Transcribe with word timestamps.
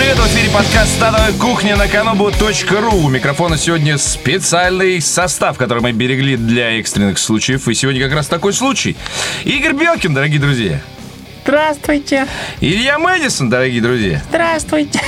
привет! 0.00 0.16
В 0.16 0.26
эфире 0.28 0.50
подкаст 0.50 0.94
«Стадовая 0.94 1.32
кухня» 1.32 1.76
на 1.76 1.86
kanobu.ru. 1.86 3.04
У 3.04 3.08
микрофона 3.10 3.58
сегодня 3.58 3.98
специальный 3.98 4.98
состав, 4.98 5.58
который 5.58 5.82
мы 5.82 5.92
берегли 5.92 6.36
для 6.38 6.78
экстренных 6.78 7.18
случаев. 7.18 7.68
И 7.68 7.74
сегодня 7.74 8.02
как 8.02 8.14
раз 8.14 8.26
такой 8.26 8.54
случай. 8.54 8.96
Игорь 9.44 9.74
Белкин, 9.74 10.14
дорогие 10.14 10.40
друзья. 10.40 10.80
Здравствуйте. 11.50 12.28
Илья 12.60 12.96
Мэдисон, 13.00 13.50
дорогие 13.50 13.82
друзья. 13.82 14.22
Здравствуйте. 14.28 15.00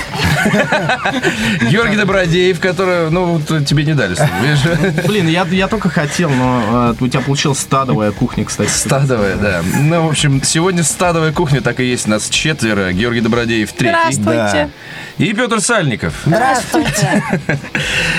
Георгий 1.71 1.97
Добродеев, 1.97 2.59
который, 2.59 3.13
ну, 3.13 3.37
вот 3.37 3.65
тебе 3.65 3.85
не 3.85 3.95
дали 3.95 4.17
слово, 4.17 4.31
видишь? 4.43 5.05
Блин, 5.07 5.29
я, 5.29 5.47
я 5.49 5.69
только 5.69 5.89
хотел, 5.89 6.31
но 6.31 6.95
э, 7.01 7.05
у 7.05 7.07
тебя 7.07 7.21
получилась 7.23 7.61
стадовая 7.61 8.11
кухня, 8.11 8.45
кстати. 8.45 8.71
Стадовая, 8.71 9.37
да. 9.37 9.63
Ну, 9.83 10.05
в 10.05 10.11
общем, 10.11 10.43
сегодня 10.43 10.83
стадовая 10.83 11.31
кухня 11.31 11.61
так 11.61 11.79
и 11.79 11.85
есть. 11.85 12.09
Нас 12.09 12.29
четверо. 12.29 12.93
Георгий 12.93 13.21
Добродеев 13.21 13.73
третий. 13.73 14.15
Здравствуйте. 14.15 14.71
И 15.19 15.33
Петр 15.35 15.61
Сальников. 15.61 16.15
Здравствуйте. 16.25 17.23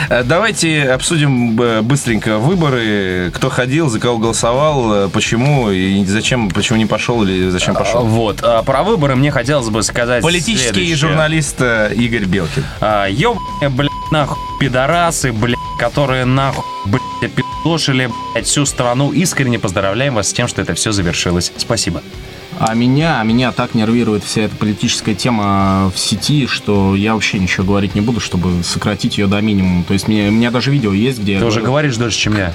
Э, 0.09 0.23
Давайте 0.23 0.83
обсудим 0.91 1.59
э, 1.59 1.81
быстренько 1.81 2.37
выборы. 2.37 3.31
Кто 3.33 3.49
ходил, 3.49 3.89
за 3.89 3.99
кого 3.99 4.17
голосовал, 4.19 4.93
э, 5.05 5.09
почему 5.09 5.71
и 5.71 6.05
зачем, 6.05 6.49
почему 6.49 6.77
не 6.77 6.85
пошел 6.85 7.23
или 7.23 7.49
зачем 7.49 7.73
пошел. 7.75 8.05
Вот, 8.05 8.39
а, 8.43 8.61
про 8.63 8.83
выборы 8.83 9.15
мне 9.15 9.31
хотелось 9.31 9.69
бы 9.69 9.81
сказать 9.83 10.21
Политический 10.21 10.69
следующее. 10.69 10.95
журналист 10.95 11.61
Игорь 11.61 12.25
Белкин. 12.25 12.63
А, 12.79 13.07
Ёбаные, 13.07 13.69
блядь, 13.69 13.91
нахуй, 14.11 14.37
пидорасы, 14.59 15.31
блядь, 15.31 15.57
которые 15.79 16.25
нахуй, 16.25 16.63
блядь, 16.85 17.33
пидошили, 17.33 18.09
блядь, 18.33 18.45
всю 18.45 18.65
страну. 18.65 19.11
Искренне 19.11 19.57
поздравляем 19.59 20.15
вас 20.15 20.29
с 20.29 20.33
тем, 20.33 20.47
что 20.47 20.61
это 20.61 20.73
все 20.75 20.91
завершилось. 20.91 21.51
Спасибо. 21.57 22.01
А 22.59 22.73
меня, 22.75 23.21
меня 23.23 23.51
так 23.51 23.73
нервирует 23.73 24.23
вся 24.23 24.43
эта 24.43 24.55
политическая 24.55 25.15
тема 25.15 25.91
в 25.93 25.99
сети, 25.99 26.47
что 26.47 26.95
я 26.95 27.13
вообще 27.13 27.39
ничего 27.39 27.65
говорить 27.65 27.95
не 27.95 28.01
буду, 28.01 28.19
чтобы 28.19 28.63
сократить 28.63 29.17
ее 29.17 29.27
до 29.27 29.41
минимума. 29.41 29.83
То 29.83 29.93
есть 29.93 30.07
мне, 30.07 30.27
у 30.29 30.31
меня 30.31 30.51
даже 30.51 30.71
видео 30.71 30.93
есть, 30.93 31.19
где... 31.19 31.39
Ты 31.39 31.45
уже 31.45 31.59
говорю- 31.59 31.65
говоришь 31.73 31.97
дольше, 31.97 32.17
чем 32.19 32.37
я. 32.37 32.53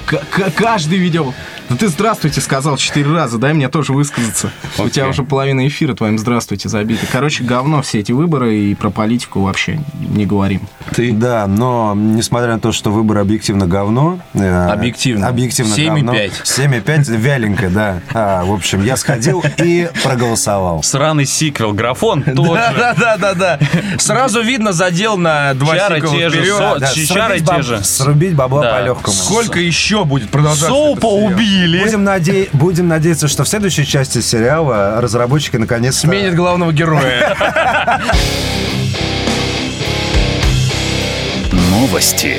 Каждый 0.55 0.97
видео. 0.97 1.33
Ну 1.69 1.77
ты 1.77 1.87
здравствуйте 1.87 2.41
сказал 2.41 2.77
четыре 2.77 3.11
раза, 3.11 3.37
дай 3.37 3.53
мне 3.53 3.69
тоже 3.69 3.93
высказаться. 3.93 4.49
У 4.79 4.81
Окей. 4.81 4.89
тебя 4.91 5.07
уже 5.07 5.23
половина 5.23 5.67
эфира 5.67 5.93
твоим 5.93 6.17
здравствуйте 6.17 6.67
забиты. 6.67 7.05
Короче, 7.11 7.43
говно 7.43 7.83
все 7.83 7.99
эти 7.99 8.11
выборы 8.11 8.55
и 8.57 8.73
про 8.73 8.89
политику 8.89 9.41
вообще 9.41 9.79
не 9.99 10.25
говорим. 10.25 10.61
Ты? 10.95 11.11
Да, 11.11 11.45
но 11.45 11.93
несмотря 11.95 12.53
на 12.53 12.59
то, 12.59 12.71
что 12.71 12.89
выбор 12.89 13.19
объективно 13.19 13.67
говно... 13.67 14.19
э, 14.33 14.67
Объективно. 14.69 15.27
Объективно 15.27 15.73
7,5. 15.75 15.85
говно. 15.93 16.13
7,5. 16.13 17.15
вяленько, 17.17 17.69
да. 17.69 17.99
А, 18.15 18.43
в 18.45 18.51
общем, 18.51 18.83
я 18.83 18.97
сходил 18.97 19.43
и 19.59 19.89
проголосовал. 20.03 20.81
Сраный 20.81 21.25
сиквел, 21.25 21.73
графон 21.73 22.23
тоже. 22.23 22.51
да, 22.53 22.95
да, 22.97 23.17
да, 23.17 23.33
да. 23.35 23.59
Сразу 23.99 24.41
видно 24.41 24.73
задел 24.73 25.17
на 25.17 25.53
два 25.53 25.77
Чары 25.77 26.01
сиквела 26.01 26.79
те 26.79 26.87
же, 26.87 27.05
чары 27.05 27.37
срубить 27.39 27.49
те 27.49 27.61
же. 27.61 27.83
Срубить 27.83 28.33
бабла 28.33 28.63
по-легкому. 28.71 29.15
Сколько 29.15 29.59
еще 29.59 30.03
будет 30.03 30.29
продолжаться? 30.31 30.69
Соупа 30.69 31.05
этот 31.05 31.37
убили. 31.59 31.83
Будем, 31.83 32.03
наде- 32.07 32.49
Будем 32.53 32.87
надеяться, 32.87 33.27
что 33.27 33.43
в 33.43 33.47
следующей 33.47 33.85
части 33.85 34.21
сериала 34.21 34.99
разработчики 35.01 35.57
наконец 35.57 35.97
Сменит 35.99 36.35
главного 36.35 36.71
героя. 36.73 37.35
Новости. 41.51 42.37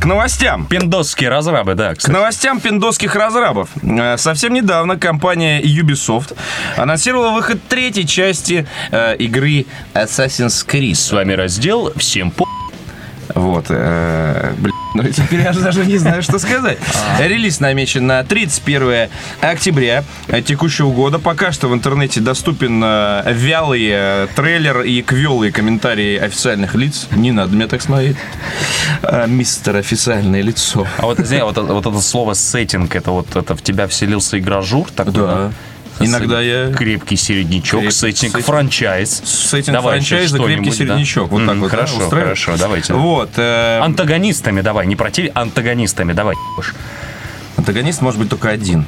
К 0.00 0.04
новостям. 0.04 0.66
Пиндосские 0.66 1.28
разрабы, 1.28 1.74
да, 1.74 1.94
К 1.94 1.98
кстати. 1.98 2.14
новостям 2.14 2.60
пиндосских 2.60 3.16
разрабов. 3.16 3.68
Э, 3.82 4.16
Совсем 4.16 4.54
недавно 4.54 4.96
компания 4.96 5.60
Ubisoft 5.60 6.36
анонсировала 6.76 7.30
выход 7.32 7.58
третьей 7.68 8.06
части 8.06 8.66
э, 8.92 9.16
игры 9.16 9.66
Assassin's 9.94 10.64
Creed. 10.66 10.94
С 10.94 11.10
вами 11.10 11.32
раздел 11.32 11.92
«Всем 11.96 12.30
по...» 12.30 12.47
Вот. 13.38 13.66
э, 13.68 14.52
блин, 14.58 14.74
ну 14.94 15.02
теперь 15.04 15.40
я 15.42 15.52
же 15.52 15.60
даже 15.60 15.84
не 15.86 15.96
знаю, 15.98 16.22
что 16.22 16.38
сказать. 16.38 16.78
Релиз 17.20 17.60
намечен 17.60 18.06
на 18.06 18.24
31 18.24 19.08
октября 19.40 20.02
текущего 20.44 20.90
года. 20.90 21.18
Пока 21.18 21.52
что 21.52 21.68
в 21.68 21.74
интернете 21.74 22.20
доступен 22.20 22.82
э, 22.84 23.32
вялый 23.32 23.88
э, 23.90 24.26
трейлер 24.34 24.80
и 24.80 25.02
квелые 25.02 25.52
комментарии 25.52 26.16
официальных 26.18 26.74
лиц. 26.74 27.06
Не 27.12 27.32
надо 27.32 27.54
мне 27.54 27.66
так 27.66 27.80
смотреть. 27.82 28.16
Мистер 29.26 29.76
официальное 29.76 30.42
лицо. 30.42 30.86
А 30.98 31.02
вот, 31.06 31.18
знаете, 31.18 31.44
вот, 31.44 31.52
это- 31.58 31.72
вот 31.74 31.86
это 31.86 32.00
слово 32.00 32.34
«сеттинг», 32.34 32.94
это 32.96 33.10
вот 33.10 33.36
это 33.36 33.54
в 33.54 33.62
тебя 33.62 33.86
вселился 33.86 34.38
игражур 34.38 34.88
такой, 34.90 35.12
Да. 35.12 35.52
Иногда 36.00 36.40
я... 36.40 36.72
Крепкий 36.72 37.16
середнячок, 37.16 37.82
Креп- 37.82 37.90
сеттинг, 37.90 38.32
сеттинг. 38.32 38.44
франчайз. 38.46 39.22
Сеттинг 39.24 39.74
Давай 39.74 39.98
еще 39.98 40.16
франчайза 40.16 40.38
«Крепкий 40.38 40.70
да? 40.70 40.76
середнячок». 40.76 41.30
Вот 41.30 41.40
так 41.46 41.54
Мгм, 41.54 41.60
вот, 41.60 41.70
да, 41.70 41.76
Хорошо, 41.76 41.94
устраивает? 41.98 42.24
хорошо, 42.38 42.56
давайте. 42.56 42.94
Вот. 42.94 43.30
э, 43.36 43.80
Антагонистами 43.82 44.60
давай, 44.60 44.86
не 44.86 44.96
против, 44.96 45.30
антагонистами 45.34 46.12
давай. 46.12 46.36
Антагонист 47.56 48.00
может 48.02 48.20
быть 48.20 48.30
только 48.30 48.50
один. 48.50 48.84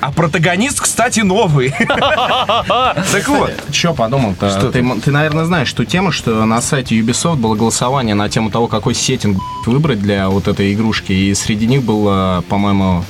А 0.00 0.12
протагонист, 0.12 0.80
кстати, 0.80 1.20
новый. 1.20 1.74
Так 1.86 3.28
вот. 3.28 3.52
Че 3.72 3.94
подумал-то? 3.94 4.48
Что 4.50 4.70
ты, 4.70 4.82
наверное, 5.10 5.44
знаешь 5.44 5.72
ту 5.72 5.84
тему, 5.84 6.12
что 6.12 6.44
на 6.44 6.62
сайте 6.62 6.94
Ubisoft 6.98 7.36
было 7.36 7.56
голосование 7.56 8.14
на 8.14 8.28
тему 8.28 8.50
того, 8.50 8.68
какой 8.68 8.94
сеттинг 8.94 9.38
выбрать 9.66 10.00
для 10.00 10.28
вот 10.28 10.46
этой 10.46 10.72
игрушки. 10.72 11.10
И 11.12 11.34
среди 11.34 11.66
них 11.66 11.82
было, 11.82 12.44
по-моему, 12.48 13.04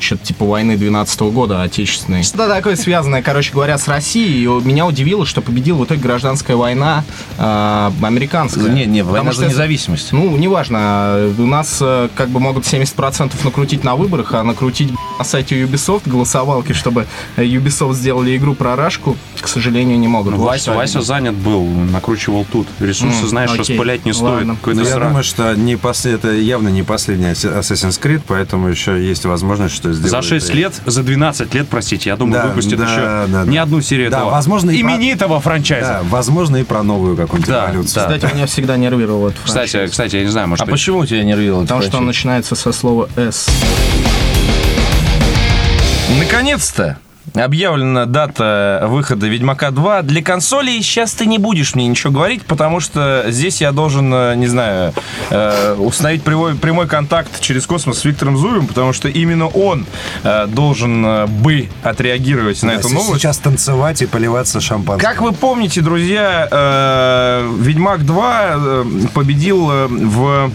что-то 0.00 0.24
типа 0.24 0.44
войны 0.44 0.76
12 0.76 1.20
года 1.22 1.62
отечественной. 1.62 2.22
Что-то 2.22 2.48
такое 2.48 2.76
связанное, 2.76 3.22
короче 3.22 3.52
говоря, 3.52 3.78
с 3.78 3.88
Россией. 3.88 4.44
И 4.44 4.46
меня 4.66 4.86
удивило, 4.86 5.26
что 5.26 5.40
победила 5.42 5.78
в 5.78 5.84
итоге 5.84 6.00
гражданская 6.00 6.56
война 6.56 7.04
э, 7.38 7.90
американская. 8.02 8.68
Не, 8.70 8.86
не, 8.86 9.02
война 9.02 9.18
Потому 9.30 9.32
за 9.32 9.42
что- 9.42 9.50
независимость. 9.50 10.12
Ну, 10.12 10.36
неважно. 10.36 11.32
У 11.38 11.46
нас 11.46 11.78
э, 11.80 12.08
как 12.14 12.28
бы 12.28 12.40
могут 12.40 12.64
70% 12.64 13.32
накрутить 13.44 13.84
на 13.84 13.96
выборах, 13.96 14.34
а 14.34 14.42
накрутить 14.42 14.92
на 15.18 15.24
сайте 15.24 15.60
Ubisoft 15.62 16.08
голосовалки, 16.08 16.72
чтобы 16.72 17.06
Ubisoft 17.36 17.94
сделали 17.94 18.36
игру 18.36 18.54
про 18.54 18.76
Рашку, 18.76 19.16
к 19.40 19.48
сожалению, 19.48 19.98
не 19.98 20.08
могут. 20.08 20.34
Ну, 20.36 20.42
Вася, 20.42 20.72
Вася 20.72 21.00
занят 21.00 21.34
был, 21.34 21.64
накручивал 21.66 22.46
тут. 22.50 22.66
Ресурсы, 22.80 23.22
М, 23.22 23.28
знаешь, 23.28 23.50
окей. 23.50 23.76
распылять 23.76 24.04
не 24.04 24.12
стоит. 24.12 24.46
Ладно. 24.46 24.56
Ну, 24.64 24.72
я 24.80 24.84
срак. 24.84 25.08
думаю, 25.08 25.24
что 25.24 25.54
не 25.54 25.76
после, 25.76 26.12
это 26.12 26.30
явно 26.32 26.68
не 26.68 26.82
последний 26.82 27.26
Assassin's 27.26 28.00
Creed, 28.00 28.22
поэтому 28.26 28.68
еще 28.68 29.04
есть 29.04 29.24
возможность, 29.24 29.39
что 29.68 29.92
сделать. 29.92 30.10
За 30.10 30.22
6 30.22 30.54
лет, 30.54 30.74
за 30.86 31.02
12 31.02 31.54
лет, 31.54 31.68
простите, 31.68 32.10
я 32.10 32.16
думаю, 32.16 32.42
Да, 32.42 32.48
выпустят 32.48 32.78
да, 32.78 32.84
еще 32.84 33.26
да, 33.28 33.44
не 33.44 33.56
да. 33.56 33.62
одну 33.62 33.80
серию 33.80 34.10
Да, 34.10 34.18
этого 34.18 34.30
возможно, 34.30 34.70
и 34.70 34.82
про- 34.82 34.92
именитого 34.92 35.40
франчайза. 35.40 35.88
Да, 35.88 36.00
возможно, 36.08 36.56
и 36.56 36.62
про 36.64 36.82
новую 36.82 37.16
какую-нибудь 37.16 37.50
Да, 37.50 37.66
эволюцию. 37.70 37.94
да. 38.08 38.14
Кстати, 38.16 38.34
меня 38.34 38.46
всегда 38.46 38.76
нервировал 38.76 39.28
этот 39.28 39.40
Кстати, 39.44 39.70
франчайз. 39.70 39.90
кстати, 39.90 40.16
я 40.16 40.22
не 40.22 40.28
знаю, 40.30 40.48
может 40.48 40.62
А 40.62 40.66
быть, 40.66 40.72
почему 40.74 41.04
тебя 41.06 41.22
нервировало? 41.24 41.62
Потому 41.62 41.82
что 41.82 41.98
он 41.98 42.06
начинается 42.06 42.54
со 42.54 42.72
слова 42.72 43.08
«С». 43.16 43.48
Наконец-то 46.18 46.98
объявлена 47.34 48.06
дата 48.06 48.86
выхода 48.88 49.26
Ведьмака 49.26 49.70
2 49.70 50.02
для 50.02 50.22
консолей. 50.22 50.82
Сейчас 50.82 51.12
ты 51.12 51.26
не 51.26 51.38
будешь 51.38 51.74
мне 51.74 51.86
ничего 51.86 52.12
говорить, 52.12 52.42
потому 52.44 52.80
что 52.80 53.26
здесь 53.28 53.60
я 53.60 53.72
должен, 53.72 54.12
э, 54.12 54.34
не 54.36 54.46
знаю, 54.46 54.92
э, 55.30 55.74
установить 55.78 56.22
прямой, 56.22 56.54
прямой 56.56 56.88
контакт 56.88 57.40
через 57.40 57.66
космос 57.66 57.98
с 58.00 58.04
Виктором 58.04 58.36
Зуевым, 58.36 58.66
потому 58.66 58.92
что 58.92 59.08
именно 59.08 59.46
он 59.46 59.86
э, 60.24 60.46
должен 60.46 61.04
э, 61.04 61.26
бы 61.26 61.68
отреагировать 61.82 62.62
на 62.62 62.74
Да, 62.74 62.78
эту 62.80 62.88
новость. 62.88 63.20
Сейчас 63.20 63.38
танцевать 63.38 64.02
и 64.02 64.06
поливаться 64.06 64.60
шампанским. 64.60 65.08
Как 65.08 65.20
вы 65.20 65.32
помните, 65.32 65.80
друзья, 65.80 66.48
э, 66.50 67.50
Ведьмак 67.58 68.04
2 68.04 68.50
э, 68.54 68.84
победил 69.14 69.66
в 69.66 70.50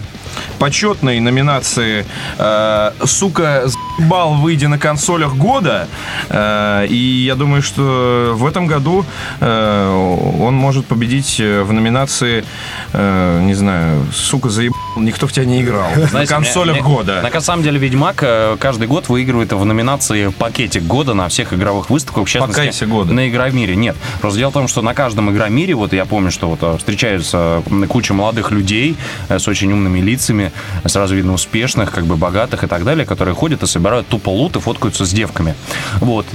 почетной 0.58 1.20
номинации 1.20 2.06
э, 2.38 2.90
«Сука, 3.04 3.68
бал 3.98 4.34
выйдя 4.34 4.68
на 4.68 4.78
консолях 4.78 5.34
года». 5.36 5.88
Э, 6.28 6.86
и 6.88 7.24
я 7.26 7.34
думаю, 7.34 7.62
что 7.62 8.34
в 8.34 8.46
этом 8.46 8.66
году 8.66 9.04
э, 9.40 10.36
он 10.40 10.54
может 10.54 10.86
победить 10.86 11.40
э, 11.40 11.62
в 11.62 11.72
номинации, 11.72 12.44
не 12.92 13.54
знаю, 13.54 14.06
«Сука, 14.12 14.48
заебал, 14.48 14.85
никто 15.04 15.26
в 15.26 15.32
тебя 15.32 15.44
не 15.46 15.62
играл». 15.62 15.88
на 15.96 16.06
Знаете, 16.06 16.32
консолях 16.34 16.76
мне- 16.76 16.84
года. 16.84 17.28
На 17.32 17.40
самом 17.40 17.62
деле 17.62 17.78
Ведьмак 17.78 18.16
э, 18.22 18.56
каждый 18.58 18.88
год 18.88 19.08
выигрывает 19.08 19.52
в 19.52 19.64
номинации 19.64 20.28
пакетик 20.28 20.82
года 20.84 21.14
на 21.14 21.28
всех 21.28 21.52
игровых 21.52 21.90
выставках, 21.90 22.24
в 22.24 22.28
частности, 22.28 22.56
Покайся 22.58 22.86
года. 22.86 23.12
на 23.12 23.28
Игромире. 23.28 23.76
Нет, 23.76 23.96
просто 24.20 24.38
дело 24.38 24.50
в 24.50 24.54
том, 24.54 24.68
что 24.68 24.82
на 24.82 24.94
каждом 24.94 25.30
Игромире, 25.30 25.74
вот 25.74 25.92
я 25.92 26.04
помню, 26.04 26.30
что 26.30 26.48
вот 26.48 26.58
э, 26.62 26.76
встречаются 26.78 27.62
м, 27.70 27.86
куча 27.86 28.14
молодых 28.14 28.50
людей 28.50 28.96
э, 29.28 29.38
с 29.38 29.46
очень 29.48 29.72
умными 29.72 30.00
лицами, 30.00 30.52
сразу 30.86 31.14
видно 31.14 31.32
успешных, 31.34 31.90
как 31.92 32.04
бы 32.06 32.16
богатых 32.16 32.64
и 32.64 32.66
так 32.66 32.84
далее, 32.84 33.04
которые 33.06 33.34
ходят 33.34 33.62
и 33.62 33.66
собирают 33.66 34.06
тупо 34.08 34.30
лут 34.30 34.56
и 34.56 34.60
фоткаются 34.60 35.04
с 35.04 35.10
девками. 35.10 35.54
Вот. 36.00 36.26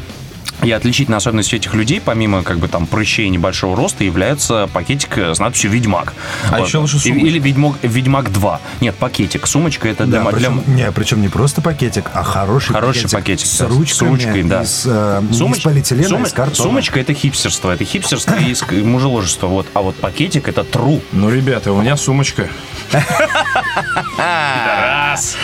И 0.64 0.72
отличительной 0.72 1.18
особенностью 1.18 1.58
этих 1.60 1.74
людей, 1.74 2.00
помимо 2.00 2.44
как 2.44 2.60
бы 2.60 2.68
там 2.68 2.86
прыщей 2.86 3.26
и 3.26 3.30
небольшого 3.30 3.76
роста, 3.76 4.04
является 4.04 4.70
пакетик 4.72 5.18
с 5.18 5.40
надписью 5.40 5.72
«Ведьмак». 5.72 6.14
А 6.52 6.60
еще 6.60 6.78
лучше 6.78 7.00
сумочка. 7.00 7.26
Или 7.26 7.40
«Ведьмак, 7.40 7.76
«Ведьмак 7.82 8.30
2». 8.30 8.60
Нет, 8.82 8.96
пакетик. 8.96 9.48
Сумочка 9.48 9.90
это 9.90 10.06
для... 10.06 10.20
Да, 10.20 10.24
мо- 10.26 10.32
для- 10.34 10.50
причем, 10.52 10.76
не, 10.76 10.92
причем 10.92 11.22
не 11.22 11.30
просто 11.30 11.62
пакетик, 11.62 12.12
а 12.14 12.24
хороший, 12.24 12.74
Хороший 12.74 13.10
пакетик, 13.10 13.48
с 13.48 13.58
да, 13.58 13.66
с 13.66 13.70
ручками, 13.70 14.10
ручкой, 14.10 14.44
да. 14.44 14.62
из, 14.64 14.84
э, 14.86 15.22
Сумоч- 15.32 15.58
из 15.58 15.64
полиэтилена, 15.64 16.08
сумо- 16.08 16.28
из 16.28 16.34
картона. 16.34 16.56
Сумочка 16.70 17.00
это 17.00 17.14
хипстерство, 17.14 17.72
это 17.72 17.84
хипстерство 17.84 18.36
и 18.36 18.82
мужеложество, 18.84 19.48
вот. 19.48 19.66
А 19.74 19.82
вот 19.82 19.96
пакетик 19.96 20.48
это 20.48 20.62
true. 20.62 21.02
Ну, 21.12 21.30
ребята, 21.32 21.72
у 21.74 21.82
меня 21.82 21.98
сумочка. 21.98 22.48
Раз. 24.18 25.36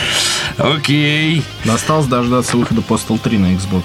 Окей. 0.58 1.44
Осталось 1.72 2.08
дождаться 2.08 2.58
выхода 2.58 2.82
Postal 2.82 3.20
3 3.20 3.38
на 3.38 3.48
Xbox. 3.54 3.84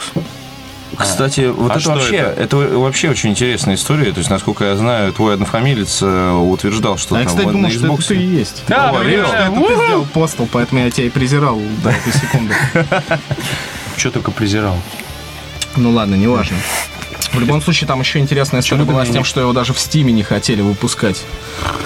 Кстати, 0.99 1.49
вот 1.49 1.71
А 1.71 1.75
это 1.75 1.81
что 1.81 1.91
вообще, 1.93 2.17
это? 2.17 2.43
это? 2.43 2.57
вообще 2.57 3.11
очень 3.11 3.31
интересная 3.31 3.75
история. 3.77 4.13
То 4.13 4.19
есть, 4.19 4.31
насколько 4.31 4.65
я 4.65 4.77
знаю, 4.77 5.13
твой 5.13 5.35
однофамилец 5.35 6.01
э, 6.03 6.31
утверждал, 6.33 6.99
что 6.99 7.15
А 7.17 7.19
я, 7.21 7.25
там 7.25 7.31
кстати, 7.31 7.45
вот 7.47 7.53
думал, 7.53 7.69
на 7.69 7.75
что 7.75 7.95
это 7.95 8.09
ты 8.09 8.17
и 8.17 8.27
есть. 8.27 8.63
Да, 8.69 8.91
О, 8.91 8.99
блин, 9.01 9.25
да, 9.31 9.49
это 9.49 9.55
ты 9.57 9.75
сделал 9.75 10.07
Postal, 10.15 10.49
поэтому 10.51 10.81
я 10.83 10.91
тебя 10.91 11.07
и 11.07 11.11
презирал 11.11 11.61
до 11.83 11.91
этой 11.91 12.13
секунды. 12.13 12.55
Что 13.97 14.11
только 14.11 14.31
презирал. 14.31 14.77
Ну 15.77 15.91
ладно, 15.91 16.15
неважно. 16.17 16.57
В 17.33 17.41
любом 17.41 17.63
случае, 17.63 17.89
там 17.89 18.01
еще 18.01 18.19
интересная 18.19 18.61
история 18.61 18.85
была 18.85 19.05
с 19.07 19.09
тем, 19.11 19.25
что 19.25 19.41
его 19.41 19.53
даже 19.53 19.73
в 19.73 19.79
Стиме 19.79 20.13
не 20.13 20.23
хотели 20.23 20.61
выпускать. 20.61 21.25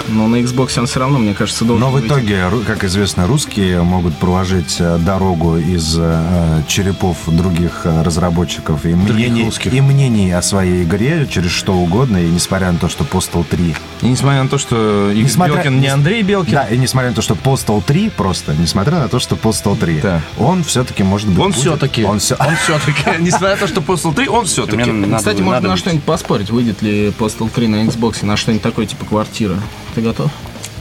Но 0.09 0.27
на 0.27 0.37
Xbox 0.37 0.77
он 0.79 0.87
все 0.87 0.99
равно, 0.99 1.19
мне 1.19 1.33
кажется, 1.33 1.63
должен 1.65 1.81
Но 1.85 1.89
в 1.89 1.93
выйти. 1.93 2.07
итоге, 2.07 2.43
как 2.65 2.83
известно, 2.83 3.27
русские 3.27 3.81
могут 3.81 4.15
проложить 4.17 4.77
э, 4.79 4.97
дорогу 4.97 5.57
из 5.57 5.95
э, 5.97 6.61
черепов 6.67 7.17
других 7.27 7.81
э, 7.85 8.03
разработчиков 8.03 8.85
и 8.85 8.93
мнений, 8.93 9.49
и 9.71 9.81
мнений 9.81 10.31
о 10.31 10.41
своей 10.41 10.83
игре 10.83 11.27
через 11.29 11.51
что 11.51 11.73
угодно, 11.73 12.17
и 12.17 12.27
несмотря 12.29 12.71
на 12.71 12.77
то, 12.79 12.89
что 12.89 13.03
Postal 13.03 13.45
3... 13.49 13.75
И 14.01 14.05
несмотря 14.05 14.43
на 14.43 14.49
то, 14.49 14.57
что 14.57 15.11
Несмотря- 15.13 15.55
Белкин 15.55 15.79
не 15.81 15.87
Андрей 15.87 16.21
Белкин, 16.23 16.53
Да, 16.53 16.65
и 16.67 16.77
несмотря 16.77 17.09
на 17.09 17.15
то, 17.15 17.21
что 17.21 17.33
Postal 17.35 17.81
3 17.83 18.09
просто, 18.09 18.53
несмотря 18.53 18.99
на 18.99 19.07
то, 19.09 19.19
что 19.19 19.35
Postal 19.35 19.77
3, 19.77 20.01
Да. 20.01 20.21
он 20.37 20.63
все-таки 20.63 21.03
может 21.03 21.27
быть... 21.29 21.39
он 21.39 21.51
будет- 21.51 21.57
все-таки, 21.61 22.03
Он 22.03 22.19
все... 22.19 22.35
он 22.35 22.55
все-таки, 22.63 23.03
несмотря 23.21 23.51
на 23.51 23.57
то, 23.57 23.67
что 23.67 23.81
Postal 23.81 24.13
3, 24.13 24.27
он 24.27 24.45
все-таки. 24.45 24.91
Надо- 24.91 25.36
Кстати, 25.37 25.45
можно 25.45 25.51
надо 25.57 25.67
на 25.67 25.73
быть. 25.73 25.79
что-нибудь 25.81 26.03
поспорить, 26.03 26.49
выйдет 26.49 26.81
ли 26.81 27.09
Postal 27.09 27.49
3 27.49 27.67
на 27.67 27.75
Xbox, 27.85 28.25
на 28.25 28.37
что-нибудь 28.37 28.63
такое, 28.63 28.85
типа 28.85 29.05
квартира. 29.05 29.55
Ты 29.95 30.01
готов? 30.01 30.31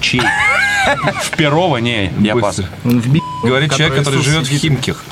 Чей? 0.01 0.21
В 1.23 1.31
Перово? 1.37 1.79
Не, 1.79 2.13
я 2.21 2.37
пас. 2.37 2.61
Говорит 3.43 3.75
человек, 3.75 3.97
который 3.99 4.23
живет 4.23 4.47
в. 4.47 4.51
Химках. 4.59 5.05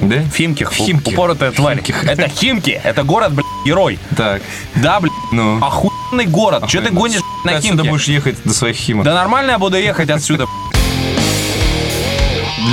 Да? 0.00 0.16
В 0.22 0.34
Химких. 0.36 0.72
В 0.72 0.74
Химки. 0.76 1.12
Упоротая 1.12 1.50
тварь. 1.50 1.82
Это 2.02 2.28
Химки. 2.28 2.70
Это 2.70 3.02
город, 3.02 3.32
блядь, 3.32 3.46
герой. 3.66 3.98
Так, 4.16 4.42
Да, 4.76 5.00
блядь. 5.00 5.12
ну. 5.32 5.58
Охуенный 5.60 6.26
город. 6.26 6.68
Че 6.68 6.80
ты 6.80 6.90
гонишь 6.90 7.20
на 7.44 7.56
отсюда 7.56 7.76
Химки? 7.78 7.88
будешь 7.90 8.04
ехать 8.08 8.36
до 8.44 8.54
своих 8.54 8.76
Химок. 8.76 9.04
Да 9.04 9.14
нормально 9.14 9.52
я 9.52 9.58
буду 9.58 9.76
ехать 9.76 10.10
отсюда. 10.10 10.46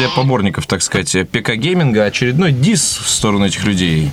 Для 0.02 0.10
поборников, 0.10 0.66
так 0.66 0.82
сказать, 0.82 1.16
ПК-гейминга 1.32 2.06
очередной 2.06 2.52
дис 2.52 3.00
в 3.04 3.08
сторону 3.08 3.46
этих 3.46 3.64
людей. 3.66 4.12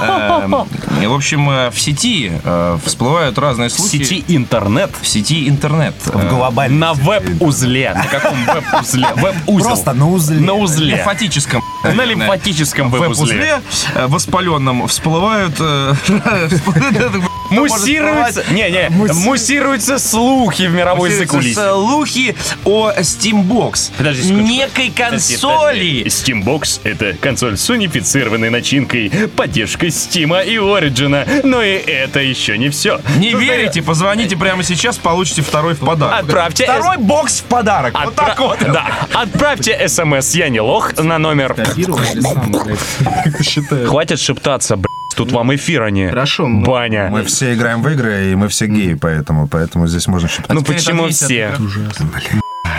Эм, 0.00 0.50
В 0.50 1.12
общем, 1.14 1.48
э, 1.48 1.70
в 1.70 1.78
сети 1.80 2.32
э, 2.42 2.78
всплывают 2.84 3.38
разные 3.38 3.68
В 3.68 3.72
слухи. 3.72 4.02
сети 4.02 4.24
интернет. 4.26 4.90
В 5.00 5.06
сети 5.06 5.48
интернет. 5.48 5.94
В 6.04 6.28
глобальном... 6.28 6.80
На 6.80 6.94
веб-узле. 6.94 7.94
На 7.94 8.06
каком 8.06 8.44
веб-узле? 8.44 9.06
Веб-узел. 9.14 9.68
Просто 9.68 9.92
на 9.92 10.10
узле. 10.10 10.40
На 10.40 10.54
узле. 10.54 10.96
лимфатическом. 10.96 11.62
На 11.82 12.04
лимфатическом 12.04 12.90
веб-узле. 12.90 13.60
э, 13.94 14.06
воспаленном 14.06 14.86
всплывают... 14.88 15.54
э, 15.60 15.94
Муссируются, 17.50 18.44
не, 18.50 18.70
не, 18.70 18.88
муссируются 18.90 19.98
слухи 19.98 20.68
в 20.68 20.72
мировой 20.72 21.10
закулисье. 21.10 21.54
Слухи 21.72 22.36
о 22.64 22.92
Steambox. 22.92 23.90
Подожди 23.98 24.22
секундочку. 24.22 24.52
Некой 24.52 24.90
консоли. 24.90 26.04
Steambox— 26.06 26.80
это 26.84 27.14
консоль 27.20 27.56
с 27.58 27.68
унифицированной 27.68 28.50
начинкой, 28.50 29.10
поддержкой 29.34 29.88
Steam 29.88 30.46
и 30.46 30.56
Origin. 30.58 31.42
Но 31.44 31.60
и 31.60 31.72
это 31.74 32.20
еще 32.20 32.56
не 32.56 32.68
все. 32.70 33.00
Не 33.16 33.34
верите? 33.34 33.82
Позвоните 33.82 34.36
прямо 34.36 34.62
сейчас, 34.62 34.96
получите 34.98 35.42
второй 35.42 35.74
в 35.74 35.78
подарок. 35.80 36.20
Отправьте 36.24 36.64
Второй 36.64 36.98
бокс 36.98 37.40
в 37.40 37.44
подарок. 37.44 37.98
Вот 38.04 38.14
так 38.14 38.38
вот. 38.38 38.58
Да. 38.60 38.86
Отправьте 39.12 39.88
смс 39.88 40.34
«Я 40.36 40.48
не 40.50 40.60
лох» 40.60 40.96
на 40.96 41.18
номер... 41.18 41.56
Копировал 41.70 42.00
или 42.12 42.20
сам, 42.20 42.52
блядь? 42.52 42.78
Как 43.24 43.38
ты 43.38 43.44
считаешь? 43.44 43.88
Хватит 43.88 44.20
шептаться, 44.20 44.76
блядь. 44.76 44.86
Тут 45.16 45.32
вам 45.32 45.54
эфир, 45.54 45.82
а 45.82 45.90
не 45.90 46.08
Хорошо, 46.08 46.46
баня. 46.48 47.08
Мы 47.10 47.24
все 47.24 47.54
играем 47.54 47.82
в 47.82 47.88
игры, 47.88 48.32
и 48.32 48.34
мы 48.34 48.48
все 48.48 48.66
геи, 48.66 48.94
поэтому, 48.94 49.48
поэтому 49.48 49.86
здесь 49.86 50.06
можно 50.06 50.28
шептать. 50.28 50.54
Ну 50.54 50.62
почему 50.62 51.08
все? 51.08 51.52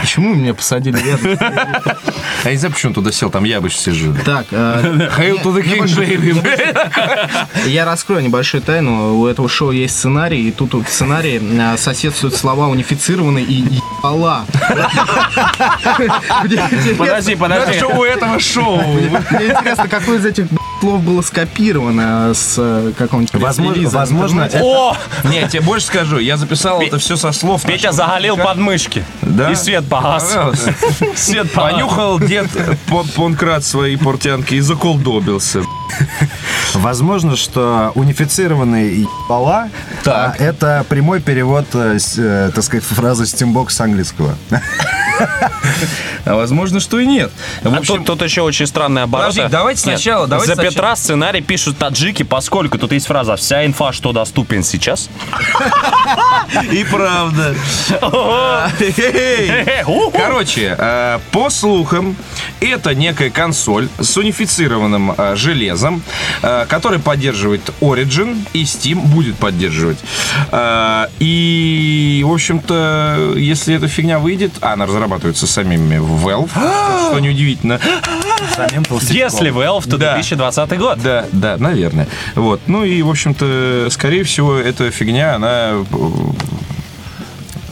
Почему 0.02 0.34
меня 0.34 0.54
посадили 0.54 0.98
рядом? 0.98 1.38
А 2.44 2.46
я 2.46 2.52
не 2.52 2.58
знаю, 2.58 2.74
почему 2.74 2.90
он 2.90 2.94
туда 2.96 3.12
сел, 3.12 3.30
там 3.30 3.44
я 3.44 3.58
обычно 3.58 3.94
сижу. 3.94 4.16
Так, 4.26 4.48
the 5.54 5.64
king, 5.64 5.86
baby. 5.96 7.68
я 7.68 7.86
раскрою 7.86 8.24
небольшую 8.24 8.64
тайну. 8.64 9.20
У 9.20 9.28
этого 9.28 9.48
шоу 9.48 9.72
есть 9.72 9.96
сценарий, 9.98 10.48
и 10.48 10.52
тут 10.52 10.74
в 10.74 10.88
сценарии 10.90 11.42
э, 11.42 11.78
соседствуют 11.78 12.36
слова 12.36 12.68
унифицированный 12.68 13.44
и 13.44 13.64
ебала. 14.00 14.46
Подожди, 16.98 17.36
подожди. 17.36 17.78
Что 17.78 17.88
у 17.88 18.04
этого 18.04 18.40
шоу? 18.40 18.82
Мне 18.82 19.50
интересно, 19.52 19.88
какое 19.88 20.18
из 20.18 20.26
этих 20.26 20.48
слов 20.82 21.04
было 21.04 21.22
скопировано 21.22 22.34
с 22.34 22.56
э, 22.58 22.92
какого-нибудь 22.98 23.34
Возможно, 23.36 23.90
возможно. 23.90 24.50
О! 24.62 24.98
Не, 25.26 25.42
я 25.42 25.48
тебе 25.48 25.62
больше 25.62 25.86
скажу. 25.86 26.18
Я 26.18 26.38
записал 26.38 26.82
это 26.82 26.98
все 26.98 27.16
со 27.16 27.32
слов. 27.32 27.64
Петя 27.64 27.92
заголил 27.92 28.36
подмышки. 28.36 29.06
Да? 29.22 29.52
И 29.52 29.56
свет 29.56 29.86
погас. 29.92 30.34
Свет. 31.16 31.52
Понюхал 31.52 32.18
дед 32.20 32.48
Пон- 32.88 33.12
Понкрат 33.14 33.64
свои 33.66 33.98
портянки 33.98 34.56
и 34.56 34.62
заколдобился. 34.62 35.64
Возможно, 36.74 37.36
что 37.36 37.92
унифицированный 37.96 39.06
ебала 39.06 39.68
а, 40.06 40.34
это 40.40 40.86
прямой 40.88 41.20
перевод, 41.20 41.66
э, 41.74 41.98
э, 42.18 42.52
так 42.56 42.64
сказать, 42.64 42.86
фразы 42.86 43.24
Steambox 43.26 43.72
с 43.72 43.82
английского. 43.82 44.36
А 46.26 46.36
возможно, 46.36 46.80
что 46.80 47.00
и 47.00 47.06
нет. 47.06 47.32
В 47.64 47.74
А 47.74 47.78
общем, 47.78 47.98
тут, 47.98 48.06
тут 48.06 48.22
еще 48.22 48.42
очень 48.42 48.68
странная 48.68 49.04
обороты. 49.04 49.32
Подожди, 49.32 49.52
давайте 49.52 49.90
Нет, 49.90 50.00
сначала, 50.00 50.28
давайте 50.28 50.48
За 50.48 50.54
сначала. 50.56 50.74
Петра 50.74 50.96
сценарий 50.96 51.42
пишут 51.42 51.78
таджики, 51.78 52.24
поскольку 52.24 52.78
тут 52.78 52.92
есть 52.92 53.08
фраза 53.08 53.36
«Вся 53.36 53.66
инфа, 53.66 53.92
что 53.92 54.12
доступен 54.12 54.64
сейчас». 54.64 55.10
и 56.72 56.84
правда. 56.84 57.56
Короче, 60.14 60.76
э, 60.78 61.20
по 61.32 61.50
слухам, 61.50 62.16
это 62.60 62.94
некая 62.96 63.30
консоль 63.30 63.90
с 64.00 64.18
унифицированным 64.18 65.14
э, 65.18 65.36
железом, 65.36 66.04
э, 66.42 66.66
который 66.68 67.00
поддерживает 67.00 67.62
Origin 67.82 68.38
и 68.54 68.64
Steam 68.64 69.00
будет 69.08 69.38
поддерживать. 69.38 69.98
И, 71.20 72.24
в 72.26 72.32
общем-то, 72.32 73.34
если 73.36 73.76
эта 73.76 73.88
фигня 73.88 74.20
выйдет, 74.20 74.54
а 74.62 74.74
она 74.74 74.86
разрабатывается 74.86 75.48
самими 75.48 75.98
Valve, 76.12 76.50
что 77.10 77.20
неудивительно. 77.20 77.80
Если 79.10 79.52
Valve, 79.52 79.90
то 79.90 79.98
Да. 79.98 80.14
2020 80.14 80.78
год. 80.80 81.00
Да, 81.02 81.26
да, 81.32 81.58
наверное. 81.58 82.08
Вот. 82.36 82.62
Ну 82.68 82.84
и, 82.84 83.02
в 83.02 83.10
общем-то, 83.10 83.88
скорее 83.92 84.24
всего, 84.24 84.56
эта 84.56 84.90
фигня, 84.92 85.36
она 85.36 85.72
э, 85.72 85.84